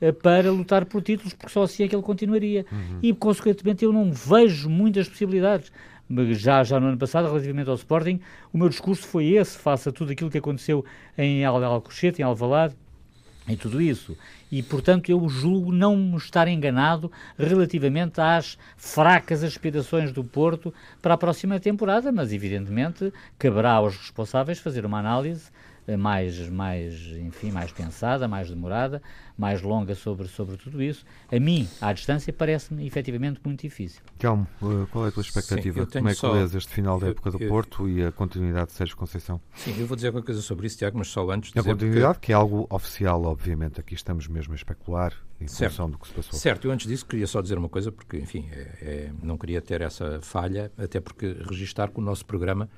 [0.01, 2.65] uh, para lutar por títulos, porque só assim é que ele continuaria.
[2.71, 2.99] Uhum.
[3.01, 5.71] E, consequentemente, eu não vejo muitas possibilidades.
[6.33, 8.19] Já, já no ano passado, relativamente ao Sporting,
[8.53, 10.85] o meu discurso foi esse, face a tudo aquilo que aconteceu
[11.17, 12.75] em Alcochete, em Alvalade,
[13.47, 14.17] e tudo isso.
[14.51, 21.17] E, portanto, eu julgo não estar enganado relativamente às fracas aspirações do Porto para a
[21.17, 25.49] próxima temporada, mas, evidentemente, caberá aos responsáveis fazer uma análise
[25.95, 29.01] mais, mais, enfim, mais pensada, mais demorada,
[29.37, 31.05] mais longa sobre, sobre tudo isso.
[31.31, 34.01] A mim, à distância, parece-me efetivamente muito difícil.
[34.19, 35.85] Calmo, eh, qual é a tua expectativa?
[35.85, 36.33] Sim, Como é que só...
[36.33, 39.39] lês este final da época do eu, Porto e a continuidade de Sérgio Conceição?
[39.55, 42.27] Sim, eu vou dizer alguma coisa sobre isso, Tiago, mas só antes A continuidade, que...
[42.27, 43.79] que é algo oficial, obviamente.
[43.79, 45.71] Aqui estamos mesmo a especular em certo.
[45.71, 46.39] função do que se passou.
[46.39, 49.61] Certo, eu antes disso queria só dizer uma coisa, porque, enfim, é, é, não queria
[49.61, 52.69] ter essa falha, até porque registar que o nosso programa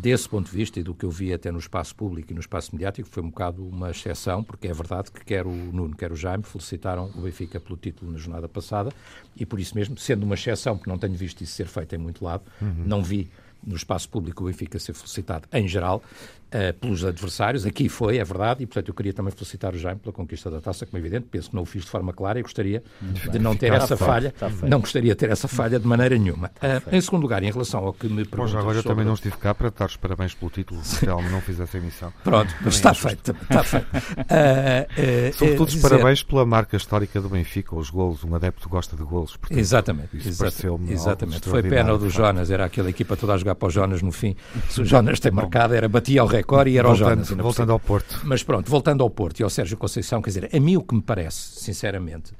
[0.00, 2.40] desse ponto de vista e do que eu vi até no espaço público e no
[2.40, 6.12] espaço mediático, foi um bocado uma exceção, porque é verdade que quer o Nuno, quer
[6.12, 8.92] o Jaime felicitaram o Benfica pelo título na jornada passada
[9.36, 11.98] e por isso mesmo, sendo uma exceção, porque não tenho visto isso ser feito em
[11.98, 12.84] muito lado, uhum.
[12.86, 13.28] não vi
[13.66, 16.00] no espaço público o Benfica ser felicitado em geral,
[16.48, 17.66] uh, pelos adversários.
[17.66, 20.60] Aqui foi, é verdade, e portanto eu queria também felicitar o Jaime pela conquista da
[20.60, 21.26] taça, como é evidente.
[21.30, 23.96] Penso que não o fiz de forma clara e gostaria Muito de não ter essa
[23.96, 24.34] falha.
[24.62, 26.50] Não gostaria de ter essa falha de maneira nenhuma.
[26.56, 28.52] Uh, em segundo lugar, em relação ao que me perguntas.
[28.52, 28.94] Bom, agora eu sobre...
[28.94, 31.80] também não estive cá para dar os parabéns pelo título, se Telmo não fizesse a
[31.80, 32.12] emissão.
[32.24, 33.34] Pronto, mas está feito.
[33.42, 33.88] Está feito.
[34.28, 38.24] Uh, Sobretudo os parabéns pela marca histórica do Benfica, os golos.
[38.24, 39.36] Um adepto gosta de golos.
[39.36, 40.16] Portanto, exatamente.
[40.16, 40.92] Exatamente.
[40.92, 41.48] exatamente.
[41.48, 44.36] Foi pena do Jonas, era aquela equipa toda a jogar para o Jonas no fim.
[44.68, 47.72] Se o Jonas tem marcado, era batia o recorde e era o Jonas voltando, voltando
[47.72, 48.20] ao Porto.
[48.24, 50.94] Mas pronto, voltando ao Porto e ao Sérgio Conceição, quer dizer, a mim o que
[50.94, 52.32] me parece, sinceramente,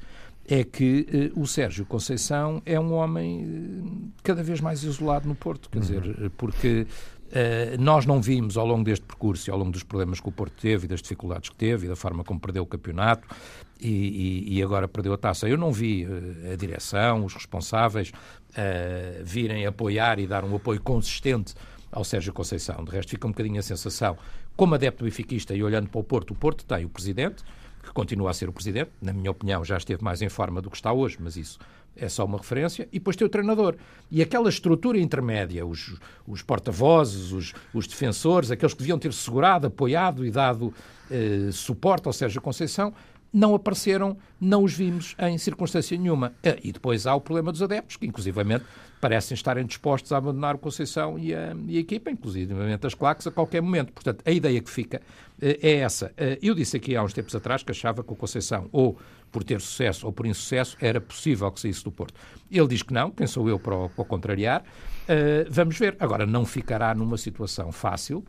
[0.48, 5.34] é que uh, o Sérgio Conceição é um homem uh, cada vez mais isolado no
[5.34, 5.84] Porto, quer uhum.
[5.84, 6.86] dizer, porque
[7.26, 10.32] uh, nós não vimos ao longo deste percurso e ao longo dos problemas que o
[10.32, 13.28] Porto teve e das dificuldades que teve e da forma como perdeu o campeonato
[13.78, 16.06] e, e, e agora perdeu a taça, eu não vi
[16.50, 18.10] a direção, os responsáveis
[19.22, 21.54] virem apoiar e dar um apoio consistente
[21.90, 22.84] ao Sérgio Conceição.
[22.84, 24.16] De resto, fica um bocadinho a sensação,
[24.56, 27.42] como adepto benfiquista e olhando para o Porto, o Porto tem o Presidente,
[27.82, 30.70] que continua a ser o Presidente, na minha opinião já esteve mais em forma do
[30.70, 31.58] que está hoje, mas isso
[31.96, 33.76] é só uma referência, e depois tem o treinador.
[34.10, 35.96] E aquela estrutura intermédia, os,
[36.26, 40.72] os porta-vozes, os, os, defensores, aqueles que deviam ter segurado, apoiado e dado
[41.10, 42.94] eh, suporte ao Sérgio Conceição,
[43.32, 46.32] não apareceram, não os vimos em circunstância nenhuma.
[46.42, 48.64] Eh, e depois há o problema dos adeptos, que inclusivamente
[49.00, 53.26] parecem estarem dispostos a abandonar o Conceição e a, e a equipa, inclusivamente as claques,
[53.26, 53.92] a qualquer momento.
[53.92, 55.00] Portanto, a ideia que fica
[55.40, 56.12] eh, é essa.
[56.16, 58.98] Eh, eu disse aqui há uns tempos atrás que achava que o Conceição, ou
[59.30, 62.14] por ter sucesso ou por insucesso, era possível que saísse do Porto.
[62.50, 64.64] Ele diz que não, quem sou eu para o, para o contrariar.
[65.50, 65.96] vamos ver.
[66.00, 68.24] Agora, não ficará numa situação fácil,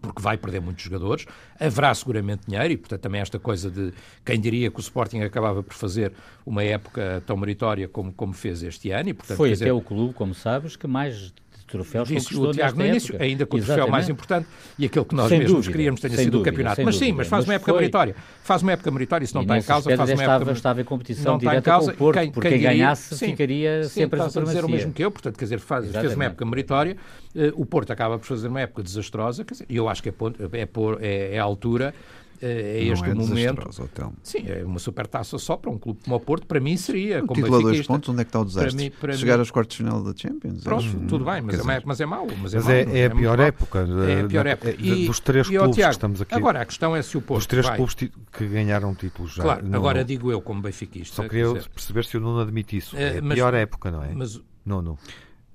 [0.00, 1.26] porque vai perder muitos jogadores,
[1.58, 3.92] haverá seguramente dinheiro e, portanto, também esta coisa de
[4.24, 6.12] quem diria que o Sporting acabava por fazer
[6.44, 9.08] uma época tão meritória como, como fez este ano.
[9.08, 9.72] E, portanto, Foi até dizer...
[9.72, 11.32] o clube, como sabes, que mais
[11.66, 13.66] troféus Disse o Tiago no início, ainda que o Exatamente.
[13.66, 14.46] troféu mais importante
[14.78, 16.82] e aquele que nós sem mesmos dúvida, queríamos tenha sido dúvida, o campeonato.
[16.82, 17.80] Mas sim, mas faz mas uma época foi...
[17.80, 18.16] meritória.
[18.42, 19.96] Faz uma época meritória, isso não está em causa.
[19.96, 20.52] Faz uma época...
[20.52, 23.84] estava em competição não direta causa, com o Porto, quem, porque quem, ganhasse sim, ficaria
[23.84, 26.44] sim, sempre a dizer o mesmo que eu, portanto, quer dizer, faz, fez uma época
[26.44, 26.96] meritória,
[27.34, 30.08] uh, o Porto acaba por fazer uma época desastrosa, quer dizer, e eu acho que
[30.08, 31.94] é, ponto, é, por, é, é a altura
[32.40, 33.82] é este é o momento.
[33.82, 34.12] Hotel.
[34.22, 37.22] Sim, é uma super taça só para um clube como o Porto, para mim seria.
[37.22, 38.76] Um como título a dois pontos, onde é que está o desastre?
[38.76, 39.40] Mim, Chegar mim...
[39.40, 40.62] aos quartos de final da Champions.
[40.62, 41.06] Pronto, é.
[41.06, 42.26] tudo bem, mas, é, mas é mau.
[42.40, 43.86] Mas é, mas mau, é, é, a pior época.
[44.08, 44.74] É a pior época.
[44.78, 46.34] E, dos três clubes Tiago, que estamos aqui.
[46.34, 47.40] Agora, a questão é se o Porto.
[47.40, 47.76] Os três vai...
[47.76, 49.42] clubes que ganharam títulos já.
[49.42, 51.16] Claro, no, agora digo eu, como benfiquista.
[51.16, 51.68] Só queria dizer...
[51.68, 52.96] perceber se o Nuno admite isso.
[52.96, 54.12] É, a mas, pior época, não é?
[54.14, 54.40] Mas...
[54.64, 54.98] Nuno.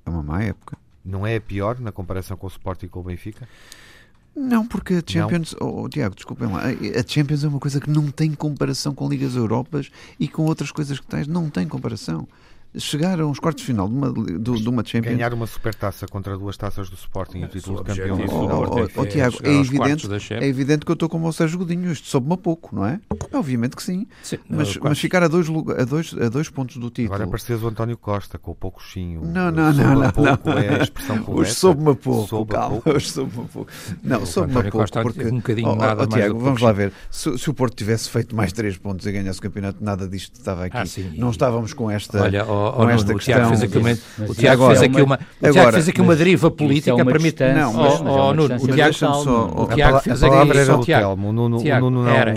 [0.05, 0.77] É uma má época.
[1.03, 3.47] Não é a pior na comparação com o Sporting e com o Benfica?
[4.35, 8.09] Não, porque a Champions, oh, Tiago, desculpem lá, a Champions é uma coisa que não
[8.09, 9.89] tem comparação com Ligas Europas
[10.19, 12.27] e com outras coisas que tens, não tem comparação
[12.77, 15.15] chegar aos quartos de final de uma, de, de uma Champions.
[15.15, 18.19] Ganhar uma supertaça contra duas taças do Sporting e o título de campeão.
[18.29, 21.91] Oh, oh, oh, Tiago, é evidente, é evidente que eu estou como o Sérgio Godinho,
[21.91, 22.99] isto soube-me a pouco, não é?
[23.33, 24.07] Obviamente que sim.
[24.23, 27.15] sim mas, mas ficar a dois, a, dois, a dois pontos do título.
[27.15, 29.21] Agora pareces o António Costa com o poucozinho.
[29.23, 29.95] Não, não, não.
[29.95, 30.57] não, pouco não.
[30.57, 31.41] É a expressão correta.
[31.41, 32.81] Hoje soube-me a pouco, soube calma.
[32.85, 33.71] Hoje soube-me a pouco.
[34.03, 34.77] Não, soube-me a pouco.
[34.77, 36.91] Costa porque, um bocadinho oh, nada oh, Tiago, vamos lá ver.
[37.09, 40.35] Se, se, o Porto tivesse feito mais três pontos e ganhasse o campeonato, nada disto
[40.35, 40.77] estava aqui.
[40.77, 40.83] Ah,
[41.15, 43.91] não estávamos com esta, Olha, oh, com esta questão Tiago fez aqui uma,
[44.27, 47.33] o Tiago fez aqui uma, o Tiago fez aqui uma deriva é política para mim.
[47.55, 50.33] Não, mas, oh, Nuno, o Tiago só, o Tiago fez aqui.
[50.33, 52.33] A palavra era do Telmo, o Nuno não, era,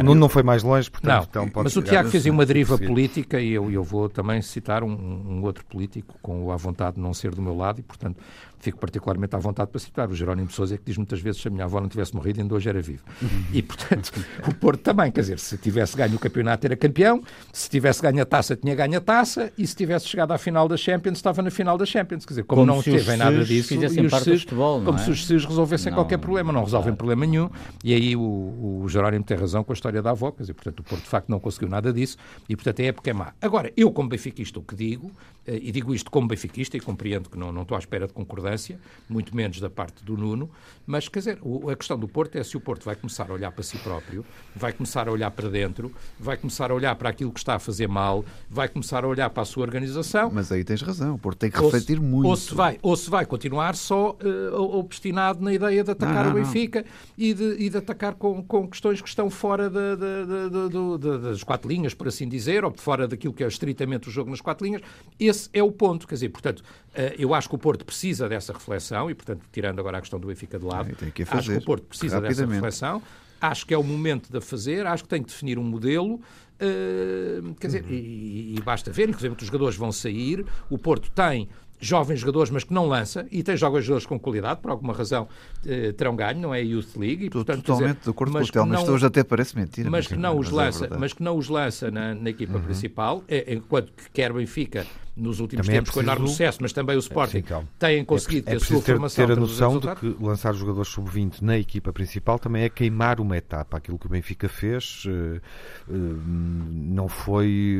[0.00, 3.40] o Nuno não foi mais longe, portanto, não, mas o Tiago fez uma deriva política
[3.40, 7.12] e eu, eu vou também citar um, um outro político com a vontade de não
[7.12, 8.16] ser do meu lado e, portanto,
[8.60, 10.08] fico particularmente à vontade para citar.
[10.08, 12.40] O Jerónimo de Sousa, que diz muitas vezes se a minha avó não tivesse morrido,
[12.40, 13.02] ainda hoje era vivo.
[13.52, 14.12] E, portanto,
[14.46, 18.22] o Porto também, quer dizer, se tivesse ganho o campeonato era campeão, se tivesse ganho
[18.22, 21.42] a taça tinha ganho a taça e se tivesse chegado à final da Champions estava
[21.42, 22.24] na final da Champions.
[22.24, 25.02] Quer dizer, como, como não teve nada disso, e os SES, futebol, como é?
[25.02, 26.96] se os SES resolvessem não, qualquer problema, não resolvem claro.
[26.96, 27.50] problema nenhum.
[27.84, 30.80] E aí o, o Jerónimo tem razão com a história da avó, quer dizer, portanto,
[30.80, 32.16] o Porto de facto não conseguiu nada disso
[32.48, 33.32] e, portanto, a época é má.
[33.40, 35.10] Agora, eu como benfiquista o que digo,
[35.46, 38.12] eh, e digo isto como benfiquista e compreendo que não, não estou à espera de
[38.12, 40.50] concordância, muito menos da parte do Nuno,
[40.86, 41.38] mas quer dizer,
[41.70, 44.24] a questão do Porto é se o Porto vai começar a olhar para si próprio,
[44.54, 47.58] vai começar a olhar para dentro, vai começar a olhar para aquilo que está a
[47.58, 50.30] fazer mal, vai começar a olhar para a sua organização.
[50.32, 52.28] Mas aí tens razão, o Porto tem que refletir se, muito.
[52.28, 56.32] Ou se vai, ou se vai continuar só uh, obstinado na ideia de atacar não,
[56.34, 56.84] não, o Benfica
[57.16, 62.08] e de, e de, atacar com, com questões que estão fora das quatro linhas, por
[62.08, 64.82] assim dizer, ou fora daquilo que é estritamente o jogo nas quatro linhas.
[65.18, 66.06] Esse é o ponto.
[66.06, 69.78] Quer dizer, portanto, uh, eu acho que o Porto precisa dessa reflexão e, portanto, tirando
[69.78, 73.02] agora a questão do Benfica de lado, que acho que o Porto precisa dessa reflexão,
[73.40, 76.20] acho que é o momento de a fazer, acho que tem que definir um modelo,
[76.60, 77.90] uh, quer dizer, uhum.
[77.90, 81.48] e, e, basta ver, inclusive os jogadores vão sair, o Porto tem
[81.80, 85.26] jovens jogadores, mas que não lança, e tem jovens jogadores com qualidade, por alguma razão
[85.66, 87.26] eh, terão ganho, não é a Youth League.
[87.26, 89.90] E, portanto, totalmente dizer, de acordo com o Tel, mas hoje até parece mentira.
[89.90, 92.58] Mas, que não, os é lança, é mas que não os lança na, na equipa
[92.58, 92.64] uhum.
[92.64, 96.06] principal, é, enquanto que quer Benfica nos últimos também é tempos é preciso...
[96.06, 98.80] com enorme sucesso, mas também o Sporting Sim, têm conseguido é, é ter a sua
[98.80, 99.26] ter, formação.
[99.26, 103.36] ter a noção de que lançar jogadores sub-20 na equipa principal também é queimar uma
[103.36, 103.76] etapa.
[103.76, 105.40] Aquilo que o Benfica fez uh,
[105.88, 107.78] uh, não foi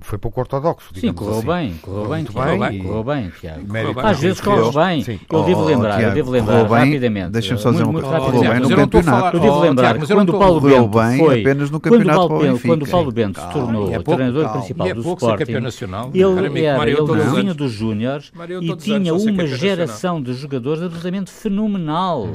[0.00, 0.90] foi pouco ortodoxo.
[0.94, 1.46] Sim, correu assim.
[1.46, 4.00] bem, correu bem, correu bem, correu bem, Tiago.
[4.00, 5.04] Às vezes corre bem.
[5.04, 5.20] Sim.
[5.30, 7.30] Eu devo lembrar, eu devo lembrar rapidamente.
[7.30, 8.18] Deixa-me só dizer uma coisa.
[8.18, 9.36] Correu bem no campeonato.
[9.36, 12.28] Eu devo lembrar que quando o Paulo Bento foi apenas no campeonato
[12.66, 17.54] quando o Paulo Bento se tornou o treinador principal do Sporting, ele era, ele vinha
[17.54, 22.28] dos Júniores e tinha uma geração de jogadores absolutamente fenomenal.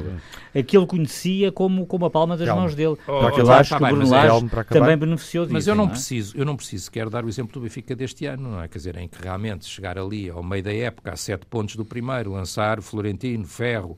[0.63, 2.97] Que ele conhecia como, como a palma das mãos dele.
[3.07, 5.53] Oh, eu acho tá que o Bruno Lage também beneficiou disso.
[5.53, 5.93] Mas eu não, não é?
[5.93, 8.67] preciso, eu não preciso quero dar o exemplo do Benfica deste ano, não é?
[8.67, 11.85] Quer dizer, em que realmente chegar ali ao meio da época, a sete pontos do
[11.85, 13.97] primeiro, lançar Florentino, Ferro,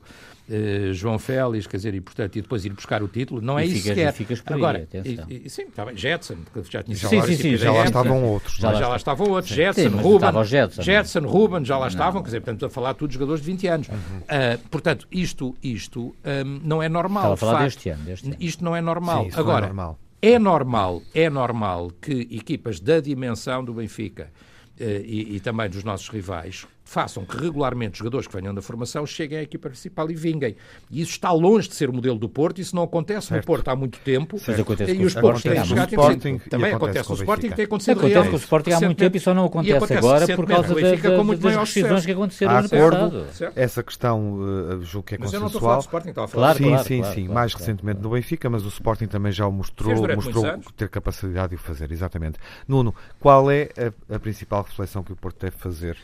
[0.50, 3.64] uh, João Félix, quer dizer, e, portanto, e depois ir buscar o título, não é
[3.64, 4.12] e isso que é.
[4.12, 5.26] Ficas por Agora, atenção.
[5.28, 6.36] E, e, sim, está bem, Jetson,
[6.68, 8.56] já tinha já, sim, sim, sim, já lá estavam outros.
[8.56, 12.40] Já, já lá estavam outros, Jetson, Ruben, Jetson, Jetson, Ruben, já lá estavam, quer dizer,
[12.40, 13.88] portanto, a falar todos jogadores de 20 anos.
[13.88, 13.96] Uhum.
[13.96, 17.34] Uh, portanto, isto, isto um, não é normal.
[17.34, 18.36] Estava a falar deste ano, deste ano.
[18.40, 19.24] Isto não é normal.
[19.24, 19.98] Sim, Agora, é normal.
[20.22, 24.30] É normal, é normal que equipas da dimensão do Benfica
[24.78, 28.60] uh, e, e, também dos nossos rivais façam que regularmente os jogadores que venham da
[28.60, 30.56] formação cheguem à equipa principal e vinguem.
[30.90, 33.42] E isso está longe de ser o modelo do Porto, isso não acontece certo.
[33.42, 34.38] no Porto há muito tempo.
[34.60, 38.28] acontece e os Portos têm chegado Sporting, Também acontece com o Sporting, tem acontecido Acontece
[38.28, 40.80] com o Sporting há muito tempo e só não acontece, acontece agora por causa da,
[40.80, 43.26] da, das decisões que aconteceram no passado.
[43.54, 45.34] Essa questão, uh, julgo que é mas consensual.
[45.34, 47.14] eu não estou a falar do Sporting, estava a falar claro, Sim, claro, sim, claro,
[47.14, 47.28] sim.
[47.28, 50.44] Mais recentemente no Benfica, mas o Sporting também já o mostrou, mostrou
[50.76, 52.40] ter capacidade de o fazer, exatamente.
[52.66, 55.96] Nuno, qual é a, a principal reflexão que o Porto deve fazer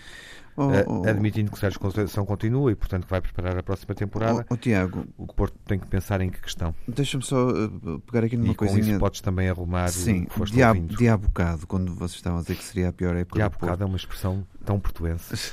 [0.56, 4.46] Oh, oh, admitindo que Sérgio Conceição continua e, portanto, que vai preparar a próxima temporada.
[4.48, 6.74] Oh, oh Tiago, o Porto tem que pensar em que questão.
[6.88, 8.82] Deixa-me só uh, pegar aqui numa e coisinha.
[8.82, 11.18] Com isso podes também arrumar Sim, o que foste ouvindo.
[11.18, 13.44] bocado, quando vocês estavam a dizer que seria a pior época.
[13.44, 15.36] Há do bocado é uma expressão tão portuense.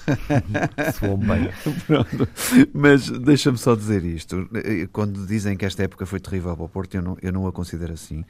[1.00, 1.50] Soou bem.
[1.86, 2.30] Pronto.
[2.74, 4.50] Mas deixa-me só dizer isto.
[4.92, 7.52] Quando dizem que esta época foi terrível para o Porto, eu não, eu não a
[7.52, 8.24] considero assim.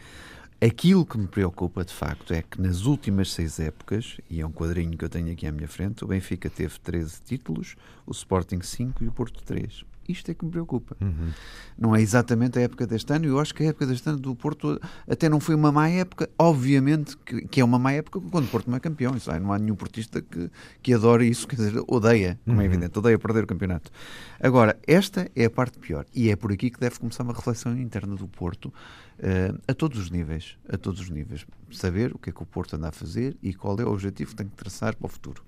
[0.65, 4.51] Aquilo que me preocupa, de facto, é que nas últimas seis épocas, e é um
[4.51, 8.61] quadrinho que eu tenho aqui à minha frente, o Benfica teve 13 títulos, o Sporting
[8.61, 9.83] 5 e o Porto 3.
[10.07, 10.95] Isto é que me preocupa.
[11.01, 11.29] Uhum.
[11.77, 14.19] Não é exatamente a época deste ano, e eu acho que a época deste ano
[14.19, 16.29] do Porto até não foi uma má época.
[16.37, 19.15] Obviamente que, que é uma má época quando o Porto não é campeão.
[19.15, 20.49] Isso, aí não há nenhum portista que,
[20.81, 22.71] que adore isso, quer dizer, odeia, como é Uhum.
[22.73, 23.91] evidente, odeia perder o campeonato.
[24.39, 27.77] Agora, esta é a parte pior, e é por aqui que deve começar uma reflexão
[27.77, 28.73] interna do Porto
[29.19, 30.57] eh, a todos os níveis.
[30.67, 31.45] A todos os níveis.
[31.71, 34.31] Saber o que é que o Porto anda a fazer e qual é o objetivo
[34.31, 35.43] que tem que traçar para o futuro.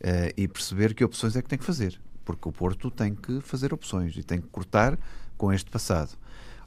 [0.00, 1.98] Eh, e perceber que opções é que tem que fazer.
[2.26, 4.98] Porque o Porto tem que fazer opções e tem que cortar
[5.38, 6.10] com este passado.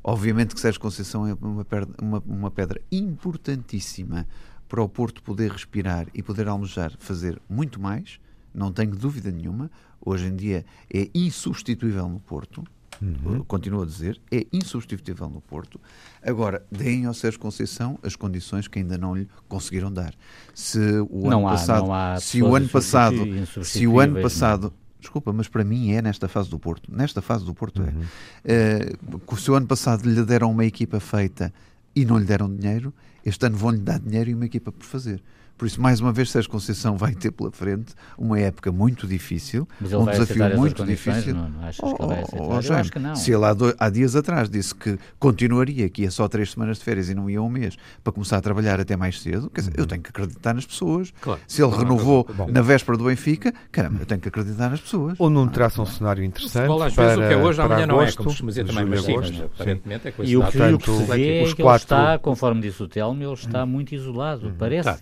[0.03, 4.25] Obviamente que Sérgio Conceição é uma pedra, uma, uma pedra importantíssima
[4.67, 8.19] para o Porto poder respirar e poder almejar fazer muito mais,
[8.53, 9.69] não tenho dúvida nenhuma.
[10.03, 12.63] Hoje em dia é insubstituível no Porto,
[13.01, 13.43] Uhum.
[13.45, 15.79] continuo a dizer, é insubstituível no Porto.
[16.21, 20.13] Agora, deem ao Sérgio Conceição as condições que ainda não lhe conseguiram dar.
[20.53, 20.77] Se
[21.09, 24.23] o Não ano há- passado, não há se o ano passado, se o ano insubstituíveis,
[24.23, 26.91] passado Desculpa, mas para mim é nesta fase do Porto.
[26.93, 28.03] Nesta fase do Porto Uhum.
[28.43, 28.91] é.
[28.91, 28.95] Eh,
[29.37, 31.53] se o ano passado lhe deram uma equipa feita
[31.95, 32.93] e não lhe deram dinheiro,
[33.25, 35.21] este ano vão-lhe dar dinheiro e uma equipa por fazer.
[35.59, 39.67] Por isso, mais uma vez, Sérgio Conceição vai ter pela frente uma época muito difícil,
[39.81, 41.35] Mas ele um vai desafio muito difícil.
[41.35, 42.43] Não, não achas que ele vai aceitar?
[42.47, 43.15] Oh, Jaime, acho que não.
[43.17, 46.77] Se ele há, do- há dias atrás disse que continuaria, que ia só três semanas
[46.77, 49.59] de férias e não ia um mês para começar a trabalhar até mais cedo, quer
[49.61, 51.11] dizer, eu tenho que acreditar nas pessoas.
[51.19, 51.41] Claro.
[51.45, 52.47] Se ele renovou bom.
[52.49, 55.15] na véspera do Benfica, caramba, eu tenho que acreditar nas pessoas.
[55.19, 56.53] Ou não traça um cenário interessante.
[56.67, 58.65] Futebol, às para, vezes, o que é hoje, amanhã não é, agosto, como costuma dizer
[58.65, 59.33] também, mas sim, agosto.
[59.33, 61.61] mas aparentemente é coisa E o que, o que Portanto, se vê é os que
[61.61, 64.55] quatro- ele está, conforme disse o Telmo, ele está muito isolado.
[64.57, 64.97] Parece, Tá.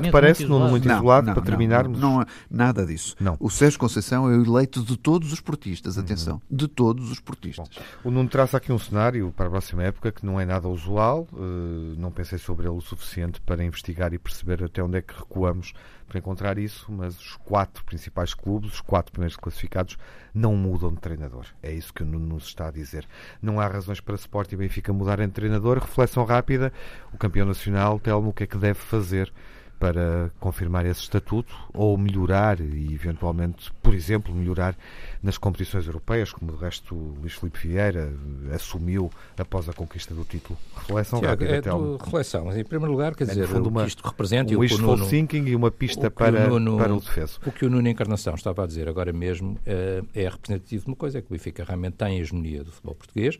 [0.00, 0.70] Não te parece, muito Nuno, isolado.
[0.70, 1.98] muito isolado, para terminarmos?
[2.00, 3.14] Não, não, nada disso.
[3.20, 3.36] Não.
[3.40, 7.68] O Sérgio Conceição é o eleito de todos os portistas, atenção, de todos os portistas.
[8.04, 11.26] O Nuno traça aqui um cenário para a próxima época que não é nada usual.
[11.32, 15.14] eh, não pensei sobre ele o suficiente para investigar e perceber até onde é que
[15.16, 15.72] recuamos
[16.08, 19.96] para encontrar isso, mas os quatro principais clubes, os quatro primeiros classificados,
[20.34, 21.44] não mudam de treinador.
[21.62, 23.06] É isso que o Nuno nos está a dizer.
[23.40, 25.78] Não há razões para Sport e Benfica mudarem de treinador.
[25.78, 26.72] Reflexão rápida.
[27.12, 29.32] O campeão nacional, Telmo, o que é que deve fazer?
[29.80, 34.76] Para confirmar esse estatuto ou melhorar e eventualmente, por exemplo, melhorar
[35.22, 38.12] nas competições europeias, como de resto o Luís Filipe Vieira
[38.54, 40.58] assumiu após a conquista do título.
[40.76, 41.96] Reflexão Tiago, rápida, é Telmo.
[41.96, 42.44] reflexão.
[42.44, 44.48] Mas, em primeiro lugar, quer É, dizer, fundo, o uma- que isto representa Um o
[44.50, 47.00] que o wishful Nuno, thinking e uma o pista que o para, Nuno- para o
[47.00, 47.40] defeso.
[47.46, 50.96] O que o Nuno Encarnação estava a dizer agora mesmo eh, é representativo de uma
[50.96, 53.38] coisa, é que o Benfica realmente tem a hegemonia do futebol português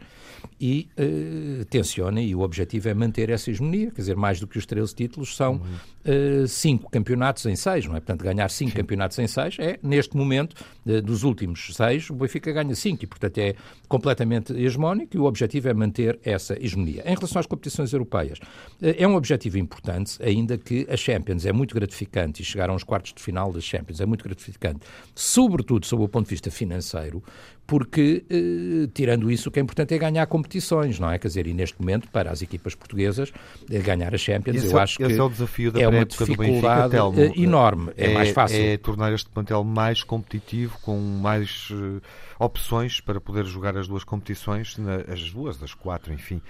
[0.58, 4.56] e eh, tenciona, e o objetivo é manter essa hegemonia, quer dizer, mais do que
[4.56, 5.60] os 13 títulos, são
[6.04, 8.00] eh, cinco campeonatos em seis, não é?
[8.00, 12.52] Portanto, ganhar cinco campeonatos em seis é, neste momento, eh, dos últimos seis, o Benfica
[12.52, 13.54] ganha cinco e, portanto, é
[13.90, 17.02] completamente hegemónico e o objetivo é manter essa hegemonia.
[17.04, 18.38] Em relação às competições europeias,
[18.80, 22.84] eh, é um objetivo importante, ainda que a Champions é muito gratificante e chegar aos
[22.84, 27.20] quartos de final das Champions é muito gratificante, sobretudo sob o ponto de vista financeiro,
[27.66, 31.18] porque, eh, tirando isso, o que é importante é ganhar competições, não é?
[31.18, 33.32] Quer dizer, e neste momento, para as equipas portuguesas,
[33.68, 35.90] eh, ganhar a Champions, Esse, eu é- acho que é o desafio da é uma
[35.90, 37.20] pré-época do Benfica, dificuldade Telmo.
[37.20, 37.92] eh, enorme.
[37.96, 38.56] É, mais fácil.
[38.56, 42.00] É tornar este plantel mais competitivo, com mais eh,
[42.40, 44.76] opções para poder jogar as duas competições,
[45.12, 46.40] as duas, as quatro, enfim.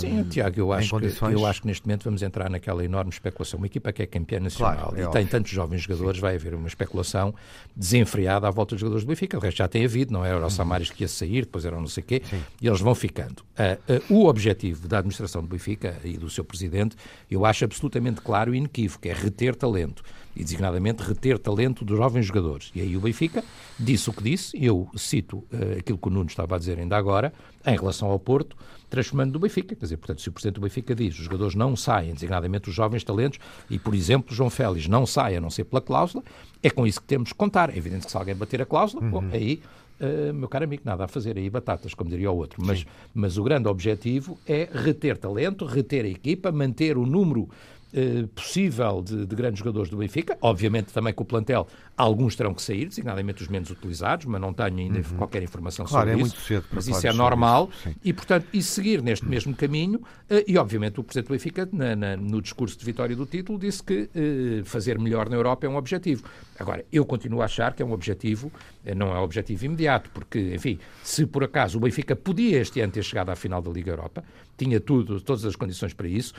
[0.00, 3.10] Sim, Tiago, eu acho, que, condições- eu acho que neste momento vamos entrar naquela enorme
[3.10, 3.58] especulação.
[3.58, 5.10] Uma equipa que é campeã nacional Claro, é e óbvio.
[5.20, 7.34] tem tantos jovens jogadores, vai haver uma especulação
[7.74, 9.36] desenfreada à volta dos jogadores do Benfica.
[9.38, 10.28] O resto já tem havido, não é?
[10.30, 12.22] Era o Samaris que ia sair, depois era o não sei o quê,
[12.60, 13.42] e eles vão ficando.
[13.56, 16.96] Ah, ah, o objetivo da administração do Benfica e do seu presidente,
[17.30, 20.02] eu acho absolutamente claro e inequívoco, é reter talento.
[20.38, 22.70] E designadamente reter talento dos jovens jogadores.
[22.74, 23.44] E aí o Benfica
[23.78, 26.96] disse o que disse, eu cito ah, aquilo que o Nuno estava a dizer ainda
[26.96, 27.32] agora,
[27.66, 28.56] em relação ao Porto,
[28.88, 29.74] transformando do Benfica.
[29.74, 32.74] Quer dizer, portanto, se o Presidente do Benfica diz os jogadores não saem, designadamente os
[32.74, 36.22] jovens talentos, e, por exemplo, João Félix não sai a não ser pela cláusula,
[36.62, 37.70] é com isso que temos de contar.
[37.70, 39.60] É evidente que se alguém bater a cláusula, bom, aí,
[40.00, 42.62] eh, meu caro amigo, nada a fazer aí batatas, como diria o outro.
[42.64, 47.48] Mas, mas o grande objetivo é reter talento, reter a equipa, manter o número
[47.90, 50.36] eh, possível de, de, grandes jogadores do Benfica.
[50.42, 54.52] Obviamente também com o plantel alguns terão que sair, designadamente os menos utilizados, mas não
[54.52, 55.16] tenho ainda uhum.
[55.16, 56.34] qualquer informação claro, sobre é isso.
[56.36, 59.30] Muito cedo mas isso é normal isso, e, portanto, e seguir neste uhum.
[59.30, 60.00] mesmo caminho.
[60.30, 63.58] Uh, e, obviamente, o Presidente do Benfica, na, na, no discurso de vitória do título,
[63.58, 66.24] disse que uh, fazer melhor na Europa é um objetivo.
[66.58, 68.52] Agora, eu continuo a achar que é um objetivo,
[68.96, 72.92] não é um objetivo imediato, porque, enfim, se por acaso o Benfica podia este ano
[72.92, 74.22] ter chegado à final da Liga Europa,
[74.58, 76.34] tinha tudo, todas as condições para isso,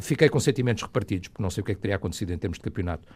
[0.00, 2.58] fiquei com sentimentos repartidos, porque não sei o que é que teria acontecido em termos
[2.58, 3.06] de campeonato.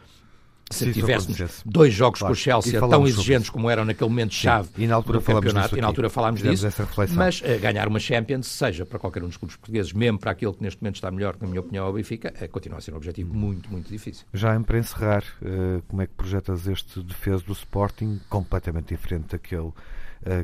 [0.70, 2.34] Se tivéssemos dois jogos claro.
[2.34, 5.80] com o Chelsea tão exigentes como eram naquele momento-chave e na altura falámos campeonato, e
[5.80, 6.66] na altura falámos disso,
[7.14, 10.52] mas uh, ganhar uma Champions, seja para qualquer um dos clubes portugueses, mesmo para aquele
[10.52, 12.92] que neste momento está melhor, na minha opinião, é o Benfica, uh, continua a ser
[12.92, 13.36] um objetivo hum.
[13.36, 14.24] muito, muito difícil.
[14.32, 19.72] Já para encerrar, uh, como é que projetas este defesa do Sporting, completamente diferente daquele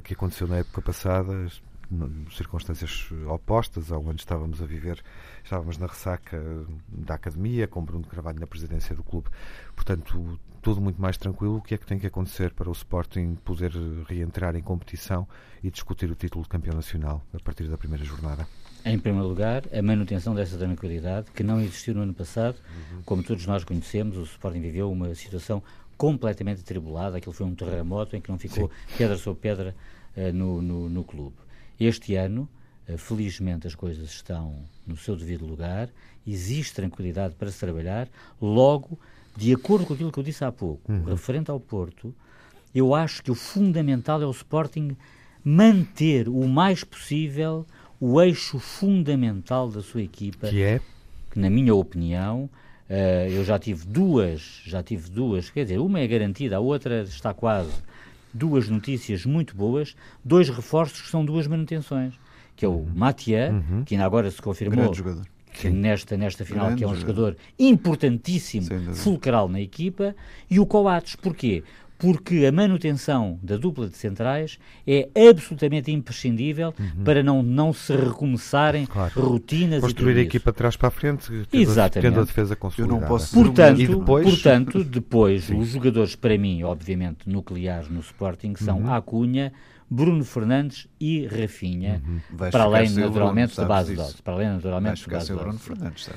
[0.05, 1.47] que aconteceu na época passada,
[2.33, 5.03] circunstâncias opostas ao onde estávamos a viver.
[5.43, 6.41] Estávamos na ressaca
[6.89, 9.29] da academia, com Bruno Carvalho na presidência do clube.
[9.75, 11.57] Portanto, tudo muito mais tranquilo.
[11.57, 13.73] O que é que tem que acontecer para o Sporting poder
[14.09, 15.27] reentrar em competição
[15.63, 18.47] e discutir o título de campeão nacional a partir da primeira jornada?
[18.85, 22.57] Em primeiro lugar, a manutenção dessa tranquilidade que não existiu no ano passado.
[22.93, 23.03] Uhum.
[23.05, 25.63] Como todos nós conhecemos, o Sporting viveu uma situação
[25.97, 27.19] completamente atribulada.
[27.19, 28.97] Aquilo foi um terremoto em que não ficou Sim.
[28.97, 29.77] pedra sobre pedra
[30.17, 31.37] uh, no, no, no clube.
[31.81, 32.47] Este ano,
[32.87, 34.57] eh, felizmente, as coisas estão
[34.87, 35.89] no seu devido lugar,
[36.27, 38.07] existe tranquilidade para se trabalhar.
[38.41, 38.99] Logo,
[39.35, 41.05] de acordo com aquilo que eu disse há pouco, uhum.
[41.05, 42.15] referente ao Porto,
[42.75, 44.97] eu acho que o fundamental é o Sporting
[45.43, 47.67] manter o mais possível
[48.01, 50.81] o eixo fundamental da sua equipa, que é,
[51.31, 52.49] que na minha opinião,
[52.89, 57.03] uh, eu já tive duas, já tive duas, quer dizer, uma é garantida, a outra
[57.03, 57.73] está quase
[58.33, 62.15] duas notícias muito boas, dois reforços que são duas manutenções,
[62.57, 62.85] que é o.
[62.95, 63.85] Matia, uhum.
[63.85, 64.93] que ainda agora se confirmou
[65.53, 70.15] que nesta, nesta final Grande que é um jogador, jogador importantíssimo, fulcral na equipa,
[70.49, 71.17] e o Coates.
[71.17, 71.63] Porquê?
[72.01, 77.05] Porque a manutenção da dupla de centrais é absolutamente imprescindível uhum.
[77.05, 79.21] para não, não se recomeçarem claro.
[79.21, 82.09] rotinas Construir a equipa de trás para a frente, Exatamente.
[82.09, 82.97] tendo a defesa consolidada.
[82.97, 88.55] Eu não posso portanto, depois, portanto, depois os jogadores, para mim, obviamente, nucleares no Sporting
[88.57, 88.95] são uhum.
[88.95, 89.53] Acunha,
[89.91, 92.51] Bruno Fernandes e Rafinha, uhum.
[92.51, 94.23] para além, naturalmente, de base dose.
[94.23, 96.09] Para além, naturalmente, de base Bruno Fernandes,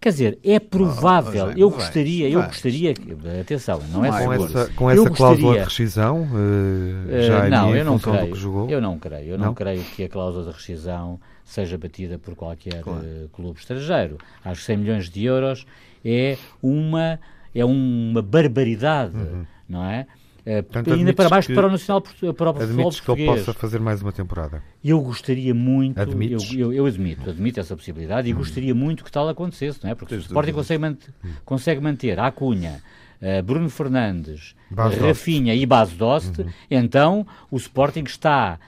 [0.00, 2.92] Quer dizer, é provável, oh, eu gostaria, eu gostaria,
[3.40, 7.84] atenção, não é com essa, com essa cláusula de rescisão, uh, já uh, não, eu
[7.84, 9.46] não creio, Eu não creio, eu não?
[9.46, 9.54] não?
[9.54, 13.04] creio que a cláusula de rescisão seja batida por qualquer claro.
[13.04, 14.18] uh, clube estrangeiro.
[14.44, 15.64] Acho que 100 milhões de euros
[16.04, 17.20] é uma,
[17.54, 19.46] é uma barbaridade, uhum.
[19.68, 20.08] não é?
[20.42, 23.00] Uh, Portanto, ainda para baixo para o Nacional para o futebol português.
[23.00, 24.62] que ele possa fazer mais uma temporada?
[24.84, 28.38] Eu gostaria muito, eu, eu, eu, admito, admito essa possibilidade e hum.
[28.38, 29.94] gostaria muito que tal acontecesse, não é?
[29.94, 31.28] Porque Desde o Sporting consegue, manter, hum.
[31.44, 32.82] consegue manter a Cunha,
[33.20, 35.62] uh, Bruno Fernandes, Bas Rafinha Dost.
[35.62, 36.50] e Base Dost, uhum.
[36.68, 38.58] então o Sporting está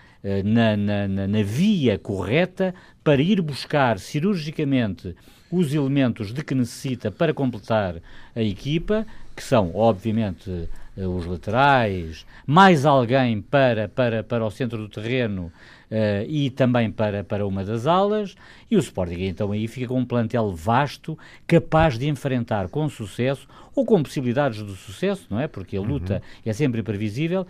[0.43, 5.15] na, na, na, na via correta para ir buscar cirurgicamente
[5.51, 7.97] os elementos de que necessita para completar
[8.35, 9.07] a equipa,
[9.37, 15.53] que são, obviamente, eh, os laterais, mais alguém para, para, para o centro do terreno
[15.91, 18.37] uh, e também para, para uma das alas,
[18.71, 23.49] e o Sporting então aí fica com um plantel vasto, capaz de enfrentar com sucesso,
[23.75, 25.49] ou com possibilidades de sucesso, não é?
[25.49, 25.87] Porque a uhum.
[25.87, 26.43] luta uhum.
[26.47, 27.45] é sempre imprevisível,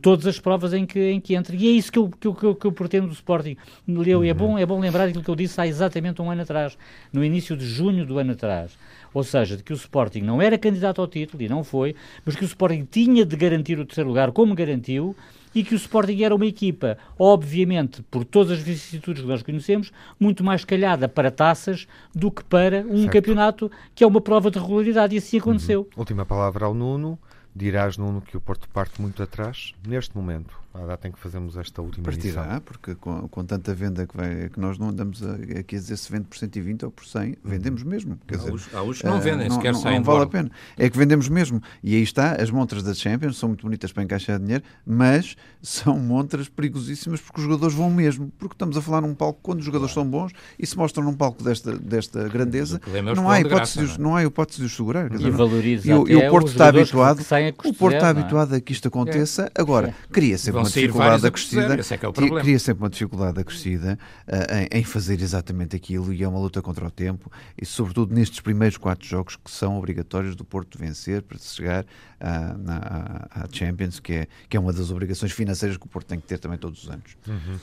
[0.00, 1.54] todas as provas em que, em que entra.
[1.54, 3.54] E é isso que eu, que eu, que eu pretendo do Sporting.
[3.86, 4.30] Leu, é uhum.
[4.30, 6.78] é, bom, é bom lembrar aquilo que eu disse há exatamente um ano atrás,
[7.12, 8.76] no início de junho do ano atrás
[9.12, 11.94] ou seja, de que o Sporting não era candidato ao título, e não foi,
[12.24, 15.16] mas que o Sporting tinha de garantir o terceiro lugar, como garantiu,
[15.54, 19.90] e que o Sporting era uma equipa, obviamente, por todas as vicissitudes que nós conhecemos,
[20.20, 23.12] muito mais calhada para taças do que para um certo.
[23.12, 25.80] campeonato que é uma prova de regularidade, e assim aconteceu.
[25.80, 26.00] Uhum.
[26.00, 27.18] Última palavra ao Nuno.
[27.54, 31.56] Dirás, Nuno, que o Porto parte muito atrás, neste momento, à data em que fazemos
[31.56, 32.60] esta última Partirá, edição.
[32.60, 35.96] porque com, com, tanta venda que, vai, que nós não andamos a, aqui a dizer
[35.96, 38.18] se vende por 120 ou por 100, vendemos mesmo.
[38.26, 40.24] Quer há, dizer, os, há os que não vendem, uh, sequer não, saem Não vale
[40.24, 40.50] a pena.
[40.76, 41.62] É que vendemos mesmo.
[41.82, 45.98] E aí está, as montras da Champions são muito bonitas para encaixar dinheiro, mas são
[45.98, 48.30] montras perigosíssimas porque os jogadores vão mesmo.
[48.38, 50.10] Porque estamos a falar num palco quando os jogadores claro.
[50.10, 53.84] são bons e se mostram num palco desta, desta grandeza, é não há, hipótese de
[53.84, 55.12] os, não há hipótese de os segurar.
[55.12, 57.20] E valoriza e, e o Porto está habituado,
[57.64, 58.10] o Porto está é?
[58.10, 59.50] habituado a que isto aconteça.
[59.54, 59.60] É.
[59.60, 64.80] Agora, cria sempre uma dificuldade acrescida, é, é cria sempre uma dificuldade acrescida uh, em,
[64.80, 68.76] em, fazer exatamente aquilo e é uma luta contra o tempo e sobretudo nestes primeiros
[68.76, 74.12] quatro jogos que são obrigatórios do Porto vencer para chegar uh, na, à Champions, que
[74.12, 76.84] é, que é uma das obrigações financeiras que o Porto tem que ter também todos
[76.84, 77.16] os anos.
[77.26, 77.58] Uhum.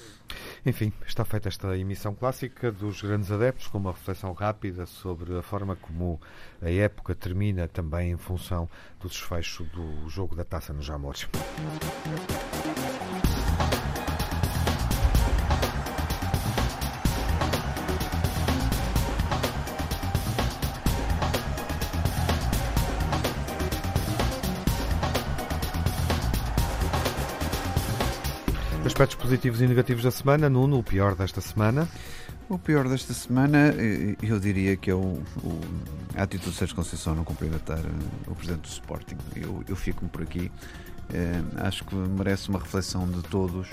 [0.66, 5.42] Enfim, está feita esta emissão clássica dos grandes adeptos, com uma reflexão rápida sobre a
[5.42, 6.20] forma como
[6.62, 11.28] a época termina, também em função do desfecho do jogo da taça nos Jamores.
[29.04, 30.50] Aspectos positivos e negativos da semana.
[30.50, 31.90] Nuno, o pior desta semana?
[32.48, 35.62] O pior desta semana, eh, eu diria que é o, o,
[36.16, 39.18] a atitude de Sérgio Conceição não cumprimentar eh, o Presidente do Sporting.
[39.36, 40.50] Eu, eu fico-me por aqui.
[41.14, 43.68] É, acho que merece uma reflexão de todos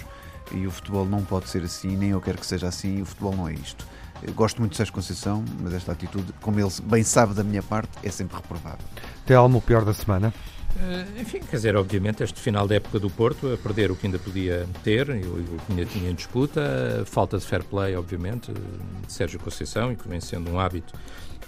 [0.51, 3.37] e o futebol não pode ser assim, nem eu quero que seja assim, o futebol
[3.37, 3.87] não é isto.
[4.21, 7.63] Eu gosto muito de Sérgio Conceição, mas esta atitude, como ele bem sabe da minha
[7.63, 8.85] parte, é sempre reprovável.
[9.25, 10.35] Telmo, o pior da semana?
[10.77, 14.07] Uh, enfim, quer dizer, obviamente, este final da época do Porto, a perder o que
[14.07, 18.53] ainda podia ter, e o que ainda tinha em disputa, falta de fair play, obviamente,
[18.53, 20.95] de Sérgio Conceição, e que vem sendo um hábito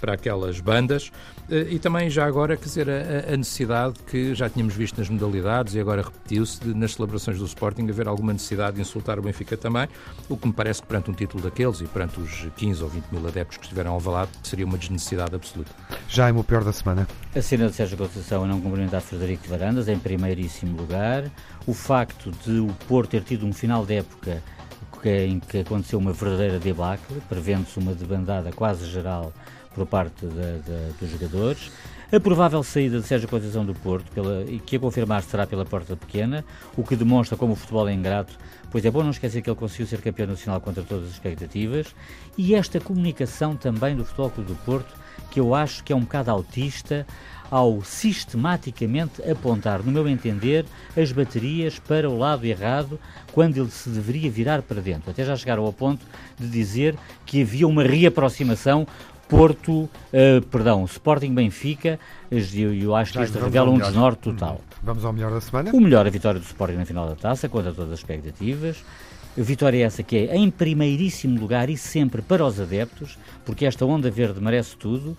[0.03, 1.13] para aquelas bandas
[1.49, 5.07] eh, e também já agora, quer dizer, a, a necessidade que já tínhamos visto nas
[5.07, 9.21] modalidades e agora repetiu-se de, nas celebrações do Sporting haver alguma necessidade de insultar o
[9.21, 9.87] Benfica também,
[10.27, 13.05] o que me parece que perante um título daqueles e perante os 15 ou 20
[13.13, 15.71] mil adeptos que estiveram ao valado seria uma desnecessidade absoluta.
[16.09, 17.07] Já é o pior da semana.
[17.33, 21.31] A cena de Sérgio Conceição a não cumprimentar Frederico Varandas em primeiríssimo lugar,
[21.65, 24.43] o facto de o Porto ter tido um final de época
[25.05, 29.33] em que aconteceu uma verdadeira debacle, prevendo-se uma debandada quase geral
[29.73, 30.25] por parte
[30.99, 31.71] dos jogadores.
[32.11, 35.95] A provável saída de Sérgio Conceição do Porto, pela, que a confirmar será pela porta
[35.95, 36.45] pequena,
[36.77, 38.37] o que demonstra como o futebol é ingrato,
[38.69, 41.95] pois é bom não esquecer que ele conseguiu ser campeão nacional contra todas as expectativas,
[42.37, 44.93] e esta comunicação também do Futebol Clube do Porto,
[45.31, 47.07] que eu acho que é um bocado autista,
[47.49, 50.65] ao sistematicamente apontar, no meu entender,
[50.95, 52.99] as baterias para o lado errado,
[53.31, 55.11] quando ele se deveria virar para dentro.
[55.11, 56.03] Até já chegaram ao ponto
[56.39, 56.95] de dizer
[57.25, 58.87] que havia uma reaproximação
[59.27, 59.89] Porto, uh,
[60.51, 61.99] perdão, Sporting Benfica,
[62.29, 64.61] eu, eu acho que isto revela um desnorte total.
[64.61, 64.75] Hum.
[64.83, 65.71] Vamos ao melhor da semana?
[65.73, 68.83] O melhor, a vitória do Sporting na final da taça, contra todas as expectativas.
[69.37, 73.65] A vitória é essa que é em primeiríssimo lugar e sempre para os adeptos, porque
[73.65, 75.17] esta onda verde merece tudo.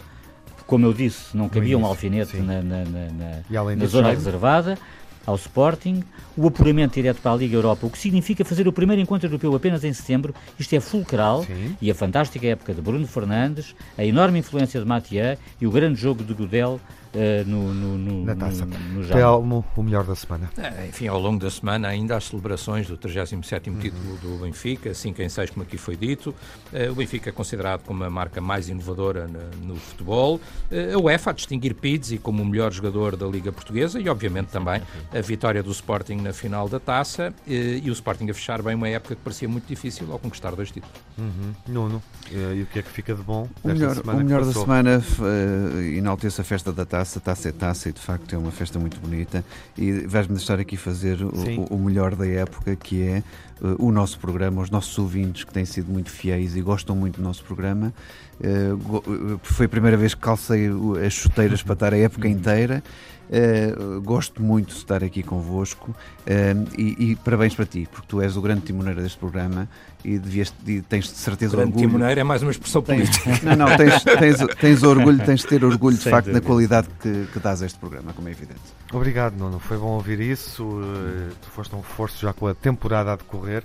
[0.66, 4.78] Como eu disse, não cabia um alfinete na, na, na, na zona reservada
[5.26, 6.02] ao Sporting,
[6.36, 9.54] o apuramento direto para a Liga Europa, o que significa fazer o primeiro encontro europeu
[9.54, 10.34] apenas em setembro.
[10.58, 11.76] Isto é fulcral Sim.
[11.80, 16.00] e a fantástica época de Bruno Fernandes, a enorme influência de Mathieu e o grande
[16.00, 16.80] jogo de Godel
[17.14, 18.66] uh, no, no, no, Na taça.
[18.66, 20.50] no, no Telmo, o melhor da semana.
[20.56, 23.78] É, enfim, ao longo da semana ainda as celebrações do 37º uhum.
[23.78, 26.34] título do Benfica, 5 em 6, como aqui foi dito.
[26.72, 30.40] Uh, o Benfica é considerado como a marca mais inovadora no, no futebol.
[30.70, 34.48] Uh, a UEFA a distinguir Pizzi como o melhor jogador da Liga Portuguesa e, obviamente,
[34.48, 38.74] também a vitória do Sporting na final da taça e o Sporting a fechar bem
[38.74, 40.96] uma época que parecia muito difícil ao conquistar dois títulos.
[41.18, 41.52] Uhum.
[41.66, 43.48] Nuno, e o que é que fica de bom?
[43.62, 47.52] O melhor, o melhor da semana uh, enaltece a festa da taça taça, taça é
[47.52, 49.44] taça e de facto é uma festa muito bonita.
[49.76, 53.22] E vais-me deixar aqui fazer o, o, melhor da época, que é
[53.61, 57.16] uh, o nosso programa, os nossos ouvintes que têm sido muito fiéis e gostam muito
[57.16, 57.92] do nosso programa.
[58.40, 60.68] Uh, foi a primeira vez que calcei
[61.07, 62.82] as chuteiras para estar a época inteira.
[63.24, 68.20] Uh, gosto muito de estar aqui convosco uh, e, e, parabéns para ti, porque tu
[68.20, 69.68] és o grande timoneiro deste programa
[70.05, 71.88] e, devias, e tens de certeza grande orgulho.
[71.88, 73.30] timoneiro é mais uma expressão política.
[73.42, 76.40] Não, não, tens, tens, tens orgulho, tens de ter orgulho de Sem facto dúvida.
[76.40, 78.61] na qualidade que, que dás a este programa, como é evidente.
[78.92, 79.59] Obrigado, Nuno.
[79.59, 80.62] Foi bom ouvir isso.
[80.62, 83.64] Uh, tu foste um reforço já com a temporada a decorrer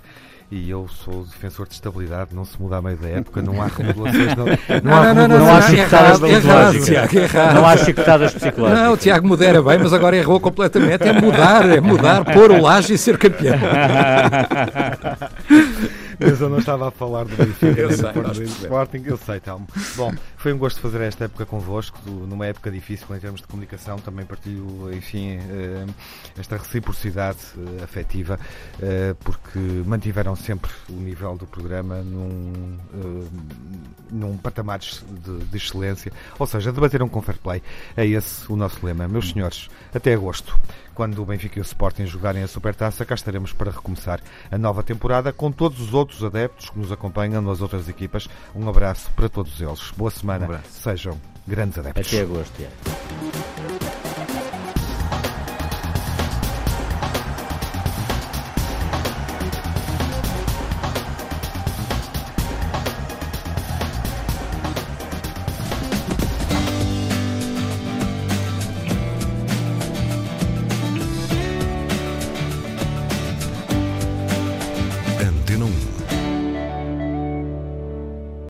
[0.50, 3.68] e eu sou defensor de estabilidade, não se muda a meio da época, não há
[3.68, 4.46] remodelações, não,
[4.82, 7.32] não, há, não, não, não, há chicotadas psicológicas.
[7.54, 8.82] Não há chicotadas psicológicas.
[8.82, 11.06] Não, o Tiago modera bem, mas agora errou completamente.
[11.06, 13.56] É mudar, é mudar, pôr o laje e ser campeão.
[16.20, 19.66] Mas eu não estava a falar do Benfica, eu sei, do Sporting, eu sei, Telmo.
[19.96, 23.98] Bom, foi um gosto fazer esta época convosco, numa época difícil em termos de comunicação,
[23.98, 25.86] também partilho, enfim, eh,
[26.38, 28.38] esta reciprocidade eh, afetiva,
[28.80, 32.78] eh, porque mantiveram sempre o nível do programa num,
[34.10, 37.62] num patamar de, de excelência, ou seja, debateram com fair play.
[37.96, 39.08] É esse o nosso lema.
[39.08, 40.58] Meus senhores, até agosto
[41.00, 44.82] quando o Benfica e o Sporting jogarem a Supertaça, cá estaremos para recomeçar a nova
[44.82, 48.28] temporada com todos os outros adeptos que nos acompanham nas outras equipas.
[48.54, 49.90] Um abraço para todos eles.
[49.96, 50.46] Boa semana.
[50.46, 52.06] Um Sejam grandes adeptos.
[52.06, 52.62] Até agosto.
[52.62, 53.99] É.